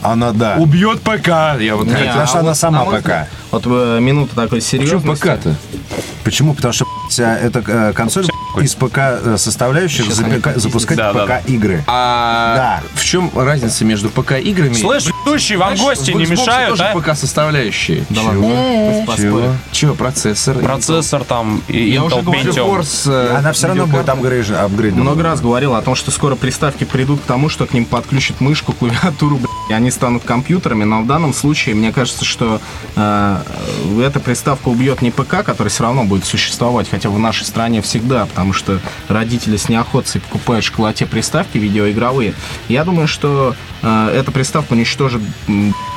Она, 0.02 0.32
да. 0.32 0.56
убьет 0.58 1.00
ПК. 1.02 1.28
Я 1.60 1.76
вот 1.76 1.86
Не, 1.86 1.92
хотел. 1.92 2.06
Потому 2.08 2.26
что 2.26 2.36
а 2.38 2.40
она 2.40 2.48
вот, 2.50 2.56
сама 2.56 2.84
мой 2.84 3.00
ПК. 3.02 3.10
Вот 3.50 3.62
э, 3.66 3.98
минута 4.00 4.34
такой 4.34 4.60
Почему 4.60 4.82
серьезности. 4.82 5.22
ПК-то? 5.22 5.56
Почему? 6.24 6.54
Потому 6.54 6.72
что 6.72 6.84
эта 7.18 7.62
э, 7.66 7.92
консоль 7.92 8.26
из 8.62 8.74
ПК 8.74 8.98
э, 8.98 9.34
составляющих 9.36 10.06
запускать 10.12 10.96
Да, 10.96 11.12
да, 11.12 11.26
да. 11.26 11.38
ПК 11.40 11.48
игры. 11.50 11.84
А 11.86 12.54
Да. 12.56 12.82
в 12.94 13.04
чем 13.04 13.30
разница 13.34 13.84
между 13.84 14.08
ПК-играми? 14.08 14.72
Слышь, 14.72 15.08
ведущий, 15.30 15.56
вам 15.56 15.76
гости 15.76 16.10
не 16.12 16.26
мешают, 16.26 16.70
тоже 16.70 16.84
а? 16.84 16.98
ПК-составляющие. 16.98 18.04
Да 18.10 18.22
ладно, 18.22 19.04
поспорят. 19.06 19.50
Чего? 19.72 19.94
Процессор? 19.94 20.58
Процессор 20.58 21.24
там, 21.24 21.62
и 21.68 21.90
Я 21.90 22.04
уже 22.04 22.16
Intel 22.16 22.22
говорю, 22.22 22.52
Pentium. 22.52 22.80
GeForce, 22.80 23.12
э, 23.12 23.36
Она 23.36 23.52
все 23.52 23.68
равно 23.68 23.86
будет 23.86 24.08
апгрейдена. 24.08 25.02
Много 25.02 25.22
раз 25.22 25.40
говорил 25.40 25.74
о 25.74 25.82
том, 25.82 25.94
что 25.94 26.10
скоро 26.10 26.36
приставки 26.36 26.84
придут 26.84 27.20
к 27.20 27.24
тому, 27.24 27.48
что 27.48 27.66
к 27.66 27.72
ним 27.72 27.84
подключат 27.84 28.40
мышку, 28.40 28.72
клавиатуру, 28.72 29.36
блядь, 29.36 29.50
и 29.68 29.72
они 29.72 29.90
станут 29.90 30.24
компьютерами, 30.24 30.84
но 30.84 31.02
в 31.02 31.06
данном 31.06 31.32
случае 31.32 31.74
мне 31.74 31.92
кажется, 31.92 32.24
что 32.24 32.60
э, 32.96 33.42
эта 34.02 34.20
приставка 34.20 34.68
убьет 34.68 35.02
не 35.02 35.10
ПК, 35.10 35.44
который 35.44 35.68
все 35.68 35.84
равно 35.84 36.04
будет 36.04 36.24
существовать, 36.24 36.88
хотя 36.90 37.08
в 37.10 37.18
нашей 37.18 37.44
стране 37.44 37.82
всегда, 37.82 38.26
потому 38.26 38.52
что 38.52 38.80
родители 39.08 39.56
с 39.56 39.68
неохотой 39.68 40.20
покупают 40.20 40.64
в 40.64 40.68
школоте 40.68 41.06
приставки 41.06 41.58
видеоигровые. 41.58 42.34
Я 42.68 42.84
думаю, 42.84 43.06
что 43.06 43.54
эта 43.82 44.30
приставка 44.32 44.72
уничтожит 44.74 45.22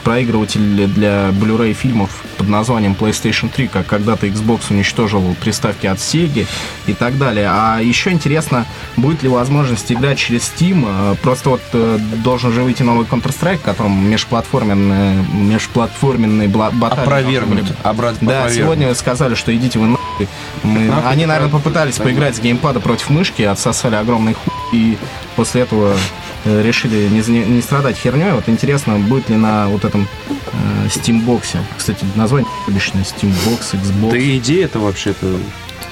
проигрыватель 0.03 0.87
для 0.87 1.29
Blu-ray 1.29 1.73
фильмов 1.73 2.23
под 2.37 2.49
названием 2.49 2.95
PlayStation 2.99 3.49
3, 3.53 3.67
как 3.67 3.85
когда-то 3.87 4.27
Xbox 4.27 4.61
уничтожил 4.69 5.35
приставки 5.41 5.87
от 5.87 5.97
Sega 5.97 6.45
и 6.87 6.93
так 6.93 7.17
далее. 7.17 7.47
А 7.49 7.79
еще 7.79 8.11
интересно, 8.11 8.65
будет 8.97 9.23
ли 9.23 9.29
возможность 9.29 9.91
играть 9.91 10.17
через 10.17 10.41
Steam. 10.41 10.85
Э, 10.85 11.15
Просто 11.21 11.49
вот 11.51 11.61
э, 11.73 11.99
должен 12.23 12.51
же 12.51 12.63
выйти 12.63 12.83
новый 12.83 13.05
Counter-Strike, 13.05 13.59
в 13.59 13.61
котором 13.61 14.09
межплатформенные, 14.09 15.23
межплатформенные 15.33 16.47
бла- 16.49 16.71
баталии 16.73 17.03
Опровергнут. 17.03 17.49
должны 17.65 17.75
были 17.75 17.75
Обрат- 17.83 18.17
да, 18.21 18.49
сегодня 18.49 18.93
сказали, 18.95 19.35
что 19.35 19.55
идите 19.55 19.79
вы 19.79 19.87
нахуй. 19.87 20.27
Мы- 20.63 20.91
Они, 21.05 21.25
наверное, 21.25 21.49
попытались 21.51 21.95
поиграть 21.97 22.35
с 22.35 22.39
геймпада 22.39 22.79
против 22.79 23.09
мышки, 23.09 23.41
отсосали 23.43 23.95
огромный 23.95 24.33
хуй, 24.33 24.53
и 24.73 24.97
после 25.35 25.61
этого 25.61 25.93
э, 25.93 25.97
решили 26.45 27.07
не, 27.07 27.21
не 27.45 27.61
страдать 27.61 27.97
херней. 27.97 28.31
Вот 28.31 28.47
интересно, 28.49 28.97
будет 28.99 29.29
ли 29.29 29.35
на 29.35 29.67
вот 29.69 29.85
этом 29.85 30.07
э, 30.27 30.87
Steambox. 30.87 31.57
Кстати, 31.77 32.05
название 32.15 32.49
обычное 32.67 33.03
Steambox, 33.03 33.73
Xbox. 33.73 34.11
Да 34.11 34.17
и 34.17 34.37
идея 34.37 34.65
это 34.65 34.79
вообще-то... 34.79 35.37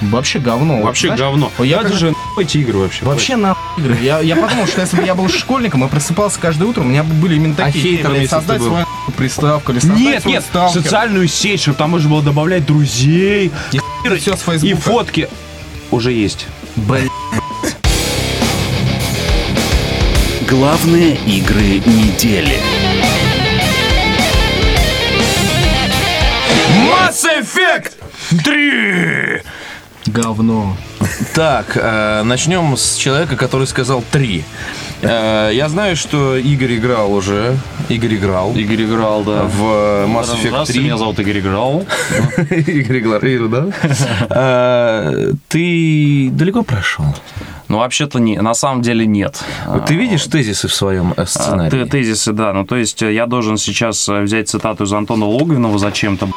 Вообще 0.00 0.40
говно. 0.40 0.78
Вот 0.78 0.84
Вообще 0.86 1.06
знаешь, 1.08 1.20
говно. 1.20 1.52
вот 1.56 1.64
я 1.64 1.78
как- 1.78 1.92
же 1.94 2.08
нахуй 2.10 2.42
эти 2.42 2.58
игры 2.58 2.78
вообще. 2.78 3.04
Вообще 3.04 3.36
на 3.36 3.56
игры. 3.78 3.96
Я, 4.02 4.18
я 4.18 4.34
подумал, 4.34 4.66
что 4.66 4.80
если 4.80 4.96
бы 4.96 5.04
я 5.04 5.14
был 5.14 5.28
школьником 5.28 5.84
и 5.84 5.88
просыпался 5.88 6.40
каждое 6.40 6.64
утро, 6.64 6.80
у 6.80 6.84
меня 6.84 7.04
бы 7.04 7.14
были 7.14 7.36
именно 7.36 7.54
такие 7.54 7.80
идеи, 7.84 7.90
хейтером, 7.96 8.12
блядь, 8.14 8.30
создать 8.30 8.62
свою 8.62 8.84
приставку 9.16 9.70
или 9.70 9.78
создать 9.78 9.98
Нет, 9.98 10.24
нет, 10.24 10.42
сталкер. 10.44 10.82
социальную 10.82 11.28
сеть, 11.28 11.60
чтобы 11.60 11.78
там 11.78 11.90
можно 11.90 12.10
было 12.10 12.20
добавлять 12.22 12.66
друзей, 12.66 13.52
И 13.70 13.78
все 14.18 14.34
с 14.36 14.64
и 14.64 14.74
фотки. 14.74 15.28
Уже 15.92 16.10
есть. 16.12 16.46
Блин. 16.74 17.08
Главные 20.52 21.14
игры 21.26 21.78
недели. 21.78 22.58
Mass 26.86 27.24
Effect 27.24 27.92
3! 28.44 29.42
Говно. 30.12 30.76
Так, 31.34 31.72
э, 31.76 32.22
начнем 32.24 32.76
с 32.76 32.96
человека, 32.96 33.36
который 33.36 33.66
сказал 33.66 34.04
три. 34.10 34.44
Э, 35.00 35.50
я 35.54 35.70
знаю, 35.70 35.96
что 35.96 36.36
Игорь 36.36 36.76
играл 36.76 37.14
уже. 37.14 37.56
Игорь 37.88 38.16
играл 38.16 38.54
Игорь 38.54 38.84
играл, 38.84 39.22
да. 39.22 39.44
в 39.44 39.62
Mass 40.04 40.34
Effect 40.34 40.48
Здравствуйте, 40.48 40.80
3. 40.80 40.80
меня 40.82 40.98
зовут 40.98 41.18
Игорь 41.18 41.38
играл. 41.38 41.86
Игорь 42.50 42.98
играл, 42.98 43.48
да? 43.48 43.66
Э, 44.28 45.32
Ты 45.48 46.28
далеко 46.30 46.62
прошел? 46.62 47.06
Ну, 47.72 47.78
вообще-то 47.78 48.18
не, 48.18 48.38
на 48.38 48.52
самом 48.52 48.82
деле 48.82 49.06
нет. 49.06 49.42
Вот 49.66 49.86
Ты 49.86 49.94
видишь 49.94 50.24
тезисы 50.24 50.68
в 50.68 50.74
своем 50.74 51.12
э, 51.16 51.22
А, 51.22 51.26
сценарии? 51.26 51.70
те- 51.70 51.86
Тезисы, 51.86 52.32
да. 52.34 52.52
Ну, 52.52 52.66
то 52.66 52.76
есть 52.76 53.00
э, 53.02 53.14
я 53.14 53.24
должен 53.24 53.56
сейчас 53.56 54.06
э, 54.10 54.20
взять 54.20 54.50
цитату 54.50 54.84
из 54.84 54.92
Антона 54.92 55.24
Логвинова 55.24 55.78
зачем-то, 55.78 56.28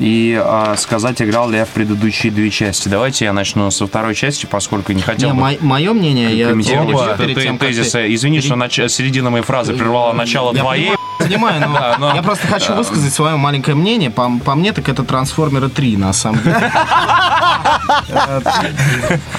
и 0.00 0.40
а, 0.42 0.74
сказать, 0.78 1.20
играл 1.20 1.50
ли 1.50 1.58
я 1.58 1.66
в 1.66 1.68
предыдущие 1.68 2.32
две 2.32 2.48
части. 2.48 2.88
Давайте 2.88 3.26
я 3.26 3.34
начну 3.34 3.70
со 3.70 3.86
второй 3.86 4.14
части, 4.14 4.46
поскольку 4.46 4.92
не 4.92 5.02
хотел 5.02 5.34
бы 5.34 5.58
мое 5.60 5.92
мнение, 5.92 6.34
я 6.34 6.46
это- 6.46 6.54
перед 7.18 7.36
те- 7.36 7.42
тем, 7.42 7.58
как 7.58 7.68
ты- 7.68 7.74
тезисы. 7.74 8.14
Извини, 8.14 8.40
что 8.40 8.54
нач- 8.54 8.88
середина 8.88 9.28
моей 9.28 9.44
фразы 9.44 9.74
прервала 9.74 10.14
начало 10.14 10.54
Я 10.54 10.60
твоей. 10.60 10.92
Понимаю, 11.18 11.60
но 11.68 11.74
Да, 11.78 11.96
но- 11.98 12.14
я 12.14 12.22
просто 12.22 12.46
хочу 12.46 12.74
высказать 12.74 13.12
свое 13.12 13.36
маленькое 13.36 13.76
мнение. 13.76 14.10
По, 14.10 14.30
по 14.44 14.54
мне, 14.54 14.72
так 14.72 14.88
это 14.88 15.04
Трансформеры 15.04 15.68
3, 15.68 15.96
на 15.96 16.12
самом 16.12 16.42
деле. 16.42 16.56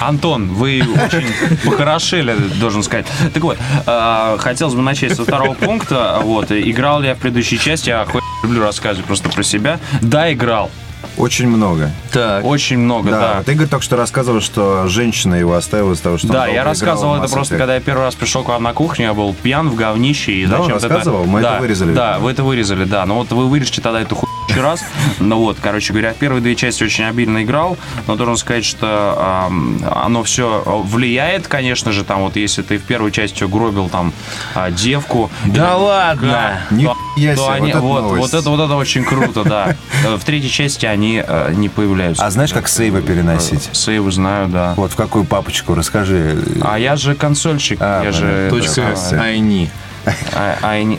Антон, 0.00 0.48
вы 0.48 0.82
очень 1.04 1.26
похорошели, 1.64 2.34
должен 2.60 2.82
сказать. 2.82 3.06
Так 3.32 3.42
вот, 3.42 3.58
э, 3.86 4.36
хотелось 4.38 4.74
бы 4.74 4.82
начать 4.82 5.14
со 5.14 5.24
второго 5.24 5.54
пункта. 5.54 6.20
Вот, 6.22 6.50
играл 6.52 7.00
ли 7.00 7.08
я 7.08 7.14
в 7.14 7.18
предыдущей 7.18 7.58
части? 7.58 7.90
Я 7.90 8.02
охуенно 8.02 8.26
люблю 8.42 8.62
рассказывать 8.62 9.06
просто 9.06 9.28
про 9.28 9.42
себя. 9.42 9.78
Да, 10.00 10.32
играл. 10.32 10.70
Очень 11.20 11.48
много. 11.48 11.90
Так. 12.12 12.44
Очень 12.44 12.78
много, 12.78 13.10
Да, 13.10 13.20
да. 13.20 13.34
вот 13.38 13.48
Игорь 13.48 13.66
только 13.68 13.84
что 13.84 13.96
рассказывал, 13.96 14.40
что 14.40 14.88
женщина 14.88 15.34
его 15.34 15.54
оставила 15.54 15.92
из-за 15.92 16.02
того, 16.02 16.18
что 16.18 16.28
Да, 16.28 16.46
я 16.46 16.64
рассказывал 16.64 17.16
это 17.22 17.32
просто, 17.32 17.56
когда 17.56 17.74
я 17.74 17.80
первый 17.80 18.02
раз 18.02 18.14
пришел 18.14 18.42
к 18.42 18.48
вам 18.48 18.62
на 18.62 18.72
кухню, 18.72 19.06
я 19.06 19.14
был 19.14 19.34
пьян 19.34 19.68
в 19.68 19.74
говнище. 19.74 20.32
И 20.32 20.46
Да, 20.46 20.60
он 20.60 20.70
рассказывал? 20.70 21.24
Мы 21.24 21.40
это 21.40 21.58
вырезали. 21.60 21.92
Да, 21.92 22.18
вы 22.18 22.30
это 22.32 22.42
вырезали, 22.42 22.84
да. 22.84 23.04
Но 23.06 23.16
вот 23.16 23.30
вы 23.32 23.48
вырежете 23.48 23.80
тогда 23.80 24.00
эту 24.00 24.16
хуйню 24.16 24.29
еще 24.50 24.60
раз. 24.60 24.84
Ну 25.18 25.38
вот, 25.38 25.58
короче 25.60 25.92
говоря, 25.92 26.12
первые 26.18 26.42
две 26.42 26.56
части 26.56 26.82
очень 26.84 27.04
обильно 27.04 27.42
играл, 27.42 27.76
но 28.06 28.16
должен 28.16 28.36
сказать, 28.36 28.64
что 28.64 29.48
оно 29.90 30.22
все 30.22 30.62
влияет, 30.84 31.48
конечно 31.48 31.92
же, 31.92 32.04
там 32.04 32.20
вот 32.22 32.36
если 32.36 32.62
ты 32.62 32.78
в 32.78 32.82
первой 32.82 33.10
части 33.12 33.44
угробил 33.44 33.88
там 33.88 34.12
а, 34.54 34.70
девку. 34.70 35.30
Да 35.46 35.76
ладно! 35.76 36.30
Да, 36.30 36.60
Нихуя 36.74 37.34
то 37.36 37.44
себе, 37.46 37.54
они- 37.54 37.60
вот 37.60 37.68
это 37.72 37.80
вот, 37.80 38.18
вот 38.18 38.34
это 38.34 38.50
вот 38.50 38.60
это 38.60 38.74
очень 38.76 39.04
круто, 39.04 39.44
да. 39.44 39.76
Э, 40.04 40.16
В 40.16 40.24
третьей 40.24 40.50
части 40.50 40.86
они 40.86 41.22
э, 41.26 41.52
не 41.54 41.68
появляются. 41.68 42.24
А 42.24 42.30
знаешь, 42.30 42.52
как 42.52 42.68
сейвы 42.68 43.02
переносить? 43.02 43.68
Сейвы 43.72 44.10
знаю, 44.12 44.48
да. 44.48 44.74
Вот 44.76 44.92
в 44.92 44.96
какую 44.96 45.24
папочку, 45.24 45.74
расскажи. 45.74 46.42
А 46.62 46.78
я 46.78 46.96
же 46.96 47.14
консольщик, 47.14 47.78
А, 47.80 48.02
я 48.04 48.12
же... 48.12 48.48
Точка 48.50 48.94
Айни. 49.20 49.70
а- 50.34 50.56
а- 50.62 50.82
не- 50.82 50.98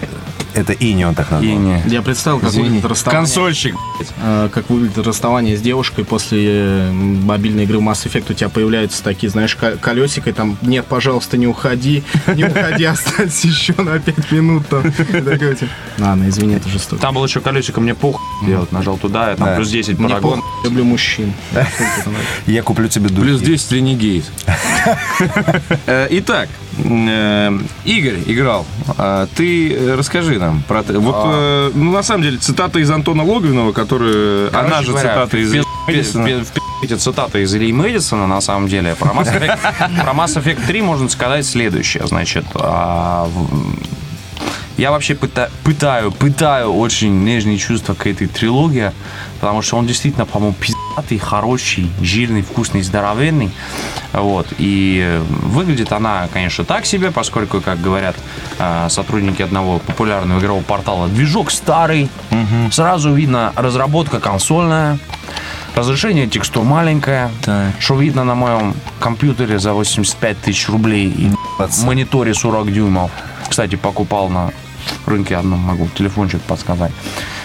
Это 0.54 0.74
Ини 0.74 1.04
он 1.06 1.16
так 1.16 1.32
назвал. 1.32 1.50
и 1.52 1.56
не. 1.56 1.82
Я 1.88 2.02
представил, 2.02 2.40
как 2.40 2.52
выглядит 2.54 2.86
расставание, 2.86 3.22
Консольщик. 3.26 3.76
э, 4.22 4.50
как 4.54 4.70
выглядит 4.70 4.98
расставание 5.06 5.56
с 5.58 5.62
девушкой 5.62 6.04
после 6.06 6.90
мобильной 6.92 7.64
игры 7.64 7.78
в 7.80 7.82
Mass 7.82 8.06
Effect. 8.06 8.32
У 8.32 8.34
тебя 8.34 8.50
появляются 8.50 9.02
такие, 9.04 9.30
знаешь, 9.30 9.56
ко- 9.56 9.78
колесико, 9.78 10.30
и 10.30 10.34
там, 10.34 10.58
нет, 10.62 10.86
пожалуйста, 10.86 11.38
не 11.38 11.48
уходи, 11.48 12.04
не 12.36 12.44
уходи, 12.46 12.84
останься 12.86 13.48
еще 13.48 13.74
на 13.78 14.00
5 14.00 14.32
минут. 14.32 14.68
Там. 14.68 14.84
Такой, 14.92 15.56
типа, 15.56 15.72
Ладно, 16.00 16.28
извини, 16.30 16.56
это 16.56 16.68
жестоко. 16.70 17.02
Там 17.02 17.16
было 17.16 17.26
еще 17.26 17.40
колесико, 17.40 17.80
мне 17.80 17.96
пух. 17.96 18.20
Я 18.46 18.60
вот 18.60 18.72
нажал 18.72 18.98
туда, 18.98 19.36
там 19.36 19.56
плюс 19.56 19.70
10 19.70 19.98
Мне 20.00 20.10
парагон. 20.10 20.42
люблю 20.64 20.84
мужчин. 20.84 21.34
Я 22.48 22.64
куплю 22.64 22.88
тебе 22.88 23.10
духи. 23.10 23.22
Плюс 23.22 23.42
10 23.42 23.72
ренегейт. 23.72 24.26
Э, 25.86 26.08
Итак, 26.10 26.50
э, 26.78 27.60
Игорь 27.86 28.20
играл. 28.26 28.66
А 28.98 29.28
Ты 29.36 29.74
э, 29.74 29.96
расскажи 29.96 30.40
нам 30.42 30.62
про... 30.68 30.82
Вот, 30.84 31.16
э, 31.26 31.72
ну, 31.74 31.92
на 31.92 32.04
самом 32.04 32.24
деле, 32.24 32.38
цитата 32.38 32.80
из 32.80 32.92
Антона 32.92 33.24
Логвинова, 33.24 33.72
которая... 33.72 34.50
Она 34.50 34.64
Короче 34.70 34.84
же 34.86 34.92
говоря, 34.92 35.10
цитата 35.14 35.38
из... 35.38 35.54
без- 35.54 35.66
Мэдисона. 35.88 36.44
Эти 36.84 36.94
цитаты 36.96 37.42
из 37.44 37.54
Ильи 37.56 37.72
Мэдисона, 37.74 38.28
на 38.28 38.42
самом 38.42 38.68
деле, 38.68 38.96
про 38.96 39.12
Mass 39.12 39.32
Effect, 39.34 40.04
про 40.04 40.12
Mass 40.14 40.36
Effect 40.42 40.66
3 40.68 40.82
можно 40.82 41.10
сказать 41.10 41.46
следующее. 41.46 42.06
Значит, 42.08 42.46
а, 42.56 43.30
я 44.78 44.92
вообще 44.92 45.14
пыта- 45.14 45.50
пытаю, 45.64 46.12
пытаю 46.12 46.74
очень 46.74 47.24
нежные 47.24 47.58
чувства 47.58 47.94
к 47.94 48.08
этой 48.08 48.28
трилогии, 48.28 48.92
потому 49.40 49.62
что 49.62 49.78
он 49.78 49.86
действительно, 49.86 50.26
по-моему, 50.26 50.56
пиздатый, 50.92 51.18
хороший, 51.18 51.90
жирный, 52.02 52.42
вкусный, 52.42 52.82
здоровенный. 52.82 53.52
Вот. 54.14 54.48
И 54.58 55.02
э, 55.04 55.20
выглядит 55.20 55.92
она, 55.92 56.28
конечно, 56.34 56.64
так 56.64 56.86
себе, 56.86 57.12
поскольку, 57.12 57.62
как 57.62 57.82
говорят 57.82 58.16
э, 58.60 58.88
сотрудники 58.90 59.42
одного 59.42 59.80
популярного 59.80 60.40
игрового 60.40 60.64
портала, 60.64 61.08
движок 61.08 61.52
старый, 61.52 62.10
сразу 62.72 63.14
видно 63.14 63.54
разработка 63.56 64.20
консольная, 64.20 65.00
разрешение 65.76 66.28
текстур 66.28 66.64
маленькое, 66.64 67.30
что 67.80 67.96
видно 67.96 68.24
на 68.24 68.36
моем 68.36 68.74
компьютере 69.00 69.60
за 69.60 69.74
85 69.74 70.42
тысяч 70.42 70.70
рублей 70.70 71.08
и 71.08 71.32
мониторе 71.86 72.34
40 72.34 72.74
дюймов. 72.74 73.12
Кстати, 73.48 73.76
покупал 73.76 74.30
на 74.30 74.52
рынке 75.06 75.38
одном, 75.38 75.60
могу 75.60 75.88
телефончик 75.96 76.42
подсказать. 76.42 76.92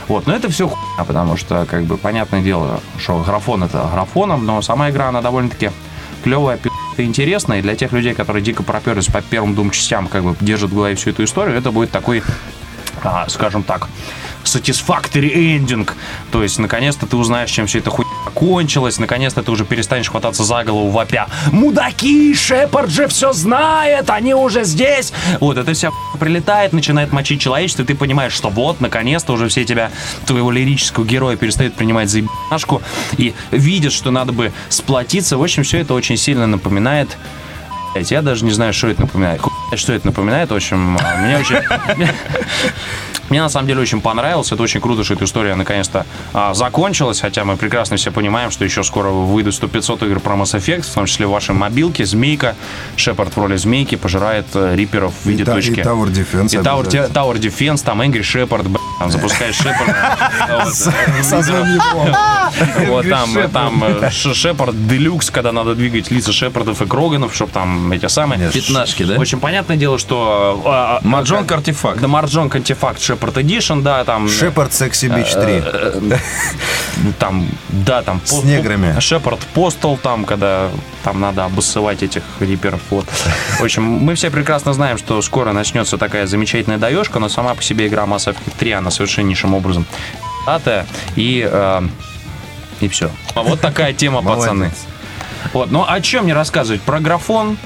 Вот, 0.09 0.27
но 0.27 0.35
это 0.35 0.49
все 0.49 0.69
хуйня, 0.69 1.05
потому 1.05 1.37
что, 1.37 1.67
как 1.69 1.85
бы, 1.85 1.97
понятное 1.97 2.41
дело, 2.41 2.81
что 2.99 3.19
графон 3.23 3.65
это 3.65 3.89
графоном, 3.93 4.47
но 4.47 4.63
сама 4.63 4.91
игра, 4.91 5.09
она 5.09 5.21
довольно-таки 5.21 5.71
клевая, 6.23 6.57
пи***то 6.57 7.05
интересная, 7.05 7.59
и 7.59 7.63
для 7.63 7.75
тех 7.75 7.93
людей, 7.93 8.15
которые 8.15 8.43
дико 8.43 8.63
проперлись 8.63 9.07
по 9.07 9.21
первым 9.21 9.55
двум 9.55 9.71
частям, 9.71 10.07
как 10.07 10.23
бы, 10.23 10.37
держат 10.41 10.71
в 10.71 10.75
голове 10.75 10.95
всю 10.95 11.11
эту 11.11 11.25
историю, 11.25 11.57
это 11.57 11.73
будет 11.73 11.91
такой, 11.91 12.23
а, 13.07 13.27
скажем 13.29 13.63
так, 13.63 13.89
satisfactory 14.45 15.33
ending. 15.33 15.89
То 16.31 16.43
есть, 16.43 16.59
наконец-то 16.59 17.07
ты 17.07 17.17
узнаешь, 17.17 17.51
чем 17.51 17.67
все 17.67 17.79
это 17.79 17.91
хуйня 17.91 18.11
кончилось, 18.35 18.99
наконец-то 18.99 19.43
ты 19.43 19.51
уже 19.51 19.65
перестанешь 19.65 20.11
хвататься 20.11 20.45
за 20.45 20.65
голову 20.65 20.91
вопя. 20.91 21.29
Мудаки, 21.53 22.35
Шепард 22.35 22.91
же 22.91 23.09
все 23.09 23.33
знает, 23.33 24.11
они 24.11 24.35
уже 24.35 24.65
здесь. 24.65 25.13
Вот, 25.41 25.57
это 25.57 25.73
вся 25.73 25.91
прилетает, 26.19 26.73
начинает 26.73 27.13
мочить 27.13 27.41
человечество, 27.41 27.83
и 27.83 27.87
ты 27.87 27.95
понимаешь, 27.95 28.33
что 28.33 28.51
вот, 28.51 28.81
наконец-то 28.81 29.33
уже 29.33 29.49
все 29.49 29.65
тебя, 29.65 29.91
твоего 30.27 30.51
лирического 30.51 31.05
героя 31.05 31.37
перестают 31.37 31.75
принимать 31.75 32.11
за 32.11 32.19
ебашку 32.19 32.83
и 33.17 33.35
видят, 33.51 33.93
что 33.93 34.11
надо 34.11 34.33
бы 34.33 34.53
сплотиться. 34.69 35.39
В 35.39 35.43
общем, 35.43 35.63
все 35.63 35.79
это 35.79 35.95
очень 35.95 36.17
сильно 36.17 36.47
напоминает 36.47 37.17
Блядь, 37.97 38.11
Я 38.11 38.21
даже 38.21 38.45
не 38.45 38.51
знаю, 38.51 38.75
что 38.75 38.89
это 38.89 39.01
напоминает. 39.01 39.41
Хуй 39.41 39.53
Что 39.75 39.95
это 39.95 40.07
напоминает, 40.07 40.51
в 40.51 40.55
общем, 40.55 40.99
а, 41.03 41.17
мне 41.17 41.39
очень... 41.39 41.57
Мне 43.29 43.43
на 43.43 43.49
самом 43.49 43.67
деле 43.67 43.81
очень 43.81 44.01
понравилось. 44.01 44.53
Это 44.53 44.63
очень 44.63 44.81
круто, 44.81 45.03
что 45.03 45.15
эта 45.15 45.25
история 45.25 45.57
наконец-то 45.57 46.07
а, 46.33 46.55
закончилась. 46.55 47.21
Хотя 47.21 47.45
мы 47.45 47.57
прекрасно 47.57 47.97
все 47.97 48.13
понимаем, 48.13 48.53
что 48.53 48.65
еще 48.65 48.85
скоро 48.85 49.09
выйдут 49.11 49.55
100-500 49.55 50.07
игр 50.07 50.21
про 50.21 50.35
Mass 50.37 50.57
Effect, 50.57 50.83
в 50.83 50.95
том 50.95 51.07
числе 51.07 51.27
в 51.27 51.31
вашей 51.31 51.53
мобилке. 51.55 52.05
Змейка, 52.05 52.55
Шепард 52.95 53.35
в 53.35 53.39
роли 53.41 53.57
змейки 53.57 53.97
пожирает 53.97 54.47
э, 54.55 54.77
риперов 54.77 55.13
в 55.25 55.27
виде 55.27 55.43
И 55.43 55.47
точки. 55.47 55.81
и 55.81 55.83
Tower 55.83 56.07
Defense 56.07 56.55
И 56.55 56.59
Tower. 56.59 57.13
Tower 57.13 57.35
Defense, 57.37 57.83
там 57.85 58.01
Angry 58.01 58.21
Shepard, 58.21 58.76
там 58.99 59.11
запускаешь 59.11 59.57
Шепарда. 59.57 59.95
Вот. 61.95 62.15
Вот 62.87 63.09
там, 63.09 63.51
там 63.51 63.85
э, 63.85 64.11
Шепард 64.11 64.87
Deluxe, 64.87 65.31
когда 65.31 65.53
надо 65.53 65.75
двигать 65.75 66.11
лица 66.11 66.33
Шепардов 66.33 66.81
и 66.83 66.87
Кроганов, 66.87 67.35
чтобы 67.35 67.53
там 67.53 67.93
эти 67.93 68.07
самые... 68.07 68.51
Пятнашки, 68.51 69.03
да? 69.03 69.17
Очень 69.17 69.41
понятное 69.41 69.77
дело, 69.77 69.99
что... 69.99 70.63
а, 70.65 71.01
а, 71.03 71.07
Маджонг 71.07 71.51
артефакт. 71.51 72.01
Да, 72.01 72.09
Марджонг 72.09 72.55
артефакт 72.55 73.01
Шепард 73.01 73.39
Edition, 73.39 73.81
да, 73.81 74.05
там... 74.05 74.29
Шепард 74.29 74.73
Sexy 74.73 75.07
Beach 75.07 75.33
3. 75.33 75.63
Ну, 76.97 77.13
там, 77.19 77.49
да, 77.69 78.03
там... 78.03 78.21
С 78.25 78.43
неграми. 78.45 78.99
Шепард 79.01 79.41
Postal, 79.55 79.97
там, 79.97 80.25
когда 80.25 80.71
там 81.03 81.21
надо 81.21 81.45
обоссывать 81.45 82.03
этих 82.03 82.23
риперов, 82.41 82.81
вот. 82.91 83.07
В 83.59 83.63
общем, 83.65 83.83
мы 83.85 84.15
все 84.15 84.31
прекрасно 84.31 84.73
знаем, 84.73 84.99
что 84.99 85.21
скоро 85.23 85.53
начнется 85.53 85.99
такая 85.99 86.27
замечательная 86.27 86.79
даешка, 86.79 87.19
но 87.19 87.29
сама 87.29 87.55
по 87.55 87.63
себе 87.63 87.87
игра 87.87 88.05
Mass 88.05 88.27
Effect 88.27 88.53
3, 88.59 88.73
она 88.87 88.91
совершеннейшим 88.93 89.55
образом 89.55 89.85
и... 91.17 91.49
э, 91.51 91.83
и 92.81 92.89
все. 92.89 93.11
А 93.35 93.43
вот 93.43 93.61
такая 93.61 93.93
тема, 93.93 94.23
пацаны. 94.23 94.71
Вот, 95.53 95.71
ну 95.71 95.85
о 95.89 96.01
чем 96.01 96.25
мне 96.25 96.35
рассказывать? 96.35 96.83
Про 96.83 97.01
графон? 97.01 97.57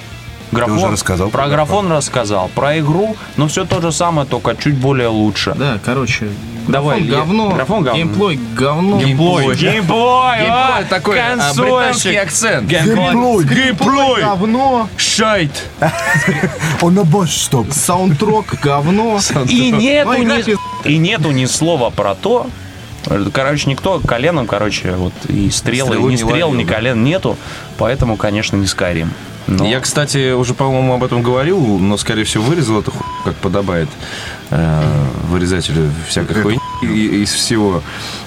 Графон, 0.52 0.78
уже 0.78 0.88
рассказал 0.88 1.28
Про 1.30 1.42
про 1.42 1.48
графон 1.48 1.92
рассказал. 1.92 2.48
Про 2.54 2.78
игру, 2.78 3.16
ну 3.36 3.46
все 3.48 3.64
то 3.64 3.80
же 3.80 3.92
самое, 3.92 4.26
только 4.26 4.56
чуть 4.56 4.74
более 4.76 5.08
лучше. 5.08 5.54
Да, 5.56 5.78
короче, 5.84 6.28
Давай, 6.66 7.00
графон 7.00 7.26
говно, 7.26 7.50
Графон 7.50 7.82
говно. 7.82 7.98
геймплой 7.98 8.40
говно. 8.54 8.98
Геймплой. 8.98 9.56
Геймплой. 9.56 10.38
Геймплой 10.38 10.84
такой, 10.88 11.20
а, 11.20 11.36
консольщик. 11.36 11.64
британский 11.74 12.16
акцент. 12.16 12.68
Геймплой. 12.68 13.44
Геймплой 13.44 14.22
говно, 14.22 14.88
Шайт. 14.96 15.64
Он 16.80 16.94
на 16.94 17.04
босс 17.04 17.32
стоп. 17.32 17.72
саундтрок 17.72 18.54
говно. 18.62 19.18
И 19.48 19.70
нету, 19.70 20.12
Ну, 20.12 20.22
ни, 20.22 20.56
и 20.84 20.96
нету 20.98 21.30
ни 21.30 21.46
слова 21.46 21.90
про 21.90 22.14
то, 22.14 22.46
Короче, 23.32 23.70
никто 23.70 23.98
коленом, 24.00 24.46
короче, 24.46 24.92
вот 24.92 25.14
и 25.26 25.48
стрелы, 25.50 25.88
Стрелу 25.92 26.08
ни 26.08 26.12
не 26.12 26.16
стрел, 26.18 26.30
ловил, 26.48 26.52
ни 26.52 26.64
да. 26.64 26.74
колен 26.74 27.02
нету, 27.02 27.38
поэтому, 27.78 28.18
конечно, 28.18 28.56
не 28.56 28.66
Skyrim. 28.66 29.08
Но- 29.46 29.66
Я, 29.66 29.80
кстати, 29.80 30.32
уже, 30.32 30.52
по-моему, 30.52 30.92
об 30.92 31.02
этом 31.02 31.22
говорил, 31.22 31.78
но, 31.78 31.96
скорее 31.96 32.24
всего, 32.24 32.44
вырезал 32.44 32.80
эту 32.80 32.90
хуйню, 32.90 33.22
как 33.24 33.34
подобает 33.36 33.88
э, 34.50 34.82
вырезателю 35.28 35.90
всякой 36.06 36.42
хуйни 36.42 36.60
и- 36.82 37.22
из 37.22 37.32
всего. 37.32 37.82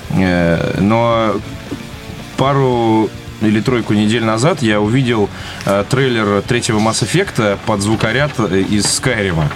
Э, 0.09 0.77
но 0.79 1.35
пару 2.35 3.09
или 3.41 3.59
тройку 3.61 3.93
недель 3.93 4.23
назад 4.23 4.61
я 4.61 4.79
увидел 4.81 5.29
э, 5.65 5.83
трейлер 5.89 6.41
третьего 6.41 6.79
Mass 6.79 7.03
Effect 7.03 7.57
под 7.65 7.81
звукоряд 7.81 8.31
э, 8.39 8.59
из 8.61 8.85
Скайрима. 8.91 9.49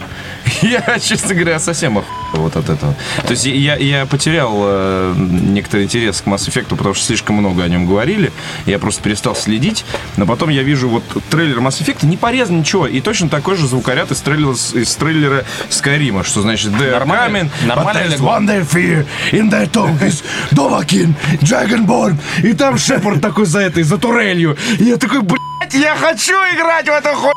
Я, 0.61 0.99
честно 0.99 1.33
говоря, 1.33 1.59
совсем 1.59 1.97
охуел 1.97 2.43
вот 2.43 2.55
от 2.55 2.69
этого. 2.69 2.93
То 3.23 3.31
есть 3.31 3.45
я, 3.45 3.75
я 3.75 4.05
потерял 4.05 4.53
э, 4.57 5.13
некоторый 5.17 5.83
интерес 5.85 6.21
к 6.21 6.27
Mass 6.27 6.47
Effect, 6.47 6.67
потому 6.75 6.93
что 6.93 7.05
слишком 7.05 7.35
много 7.37 7.63
о 7.63 7.67
нем 7.69 7.85
говорили. 7.85 8.31
Я 8.65 8.79
просто 8.79 9.01
перестал 9.01 9.35
следить. 9.35 9.85
Но 10.17 10.25
потом 10.25 10.49
я 10.49 10.63
вижу 10.63 10.89
вот 10.89 11.03
трейлер 11.29 11.59
Mass 11.59 11.81
Effect, 11.81 12.05
не 12.05 12.17
порезан 12.17 12.59
ничего. 12.59 12.87
И 12.87 12.99
точно 13.01 13.29
такой 13.29 13.55
же 13.57 13.67
звукоряд 13.67 14.11
из 14.11 14.19
трейлера, 14.21 14.51
из 14.53 14.95
трейлера 14.95 15.45
Скайрима, 15.69 16.23
что 16.23 16.41
значит 16.41 16.71
«They're 16.71 16.91
Нормальный- 16.91 17.41
coming, 17.43 17.49
нормальный 17.65 18.01
but 18.03 18.07
there's 18.09 18.17
звук. 18.17 18.29
one 18.31 18.47
day 18.47 18.61
fear 18.63 19.05
in 19.31 19.49
their 19.49 19.69
tongue 19.71 19.99
is 20.01 20.23
Dovahkiin, 20.51 21.13
Dragonborn». 21.41 22.17
И 22.43 22.53
там 22.53 22.77
Шепард 22.77 23.21
такой 23.21 23.45
за 23.45 23.59
этой, 23.59 23.83
за 23.83 23.97
турелью. 23.97 24.57
И 24.79 24.83
я 24.85 24.97
такой, 24.97 25.21
блядь, 25.21 25.73
я 25.73 25.95
хочу 25.95 26.33
играть 26.33 26.85
в 26.87 26.91
эту 26.91 27.09
хуйню! 27.09 27.36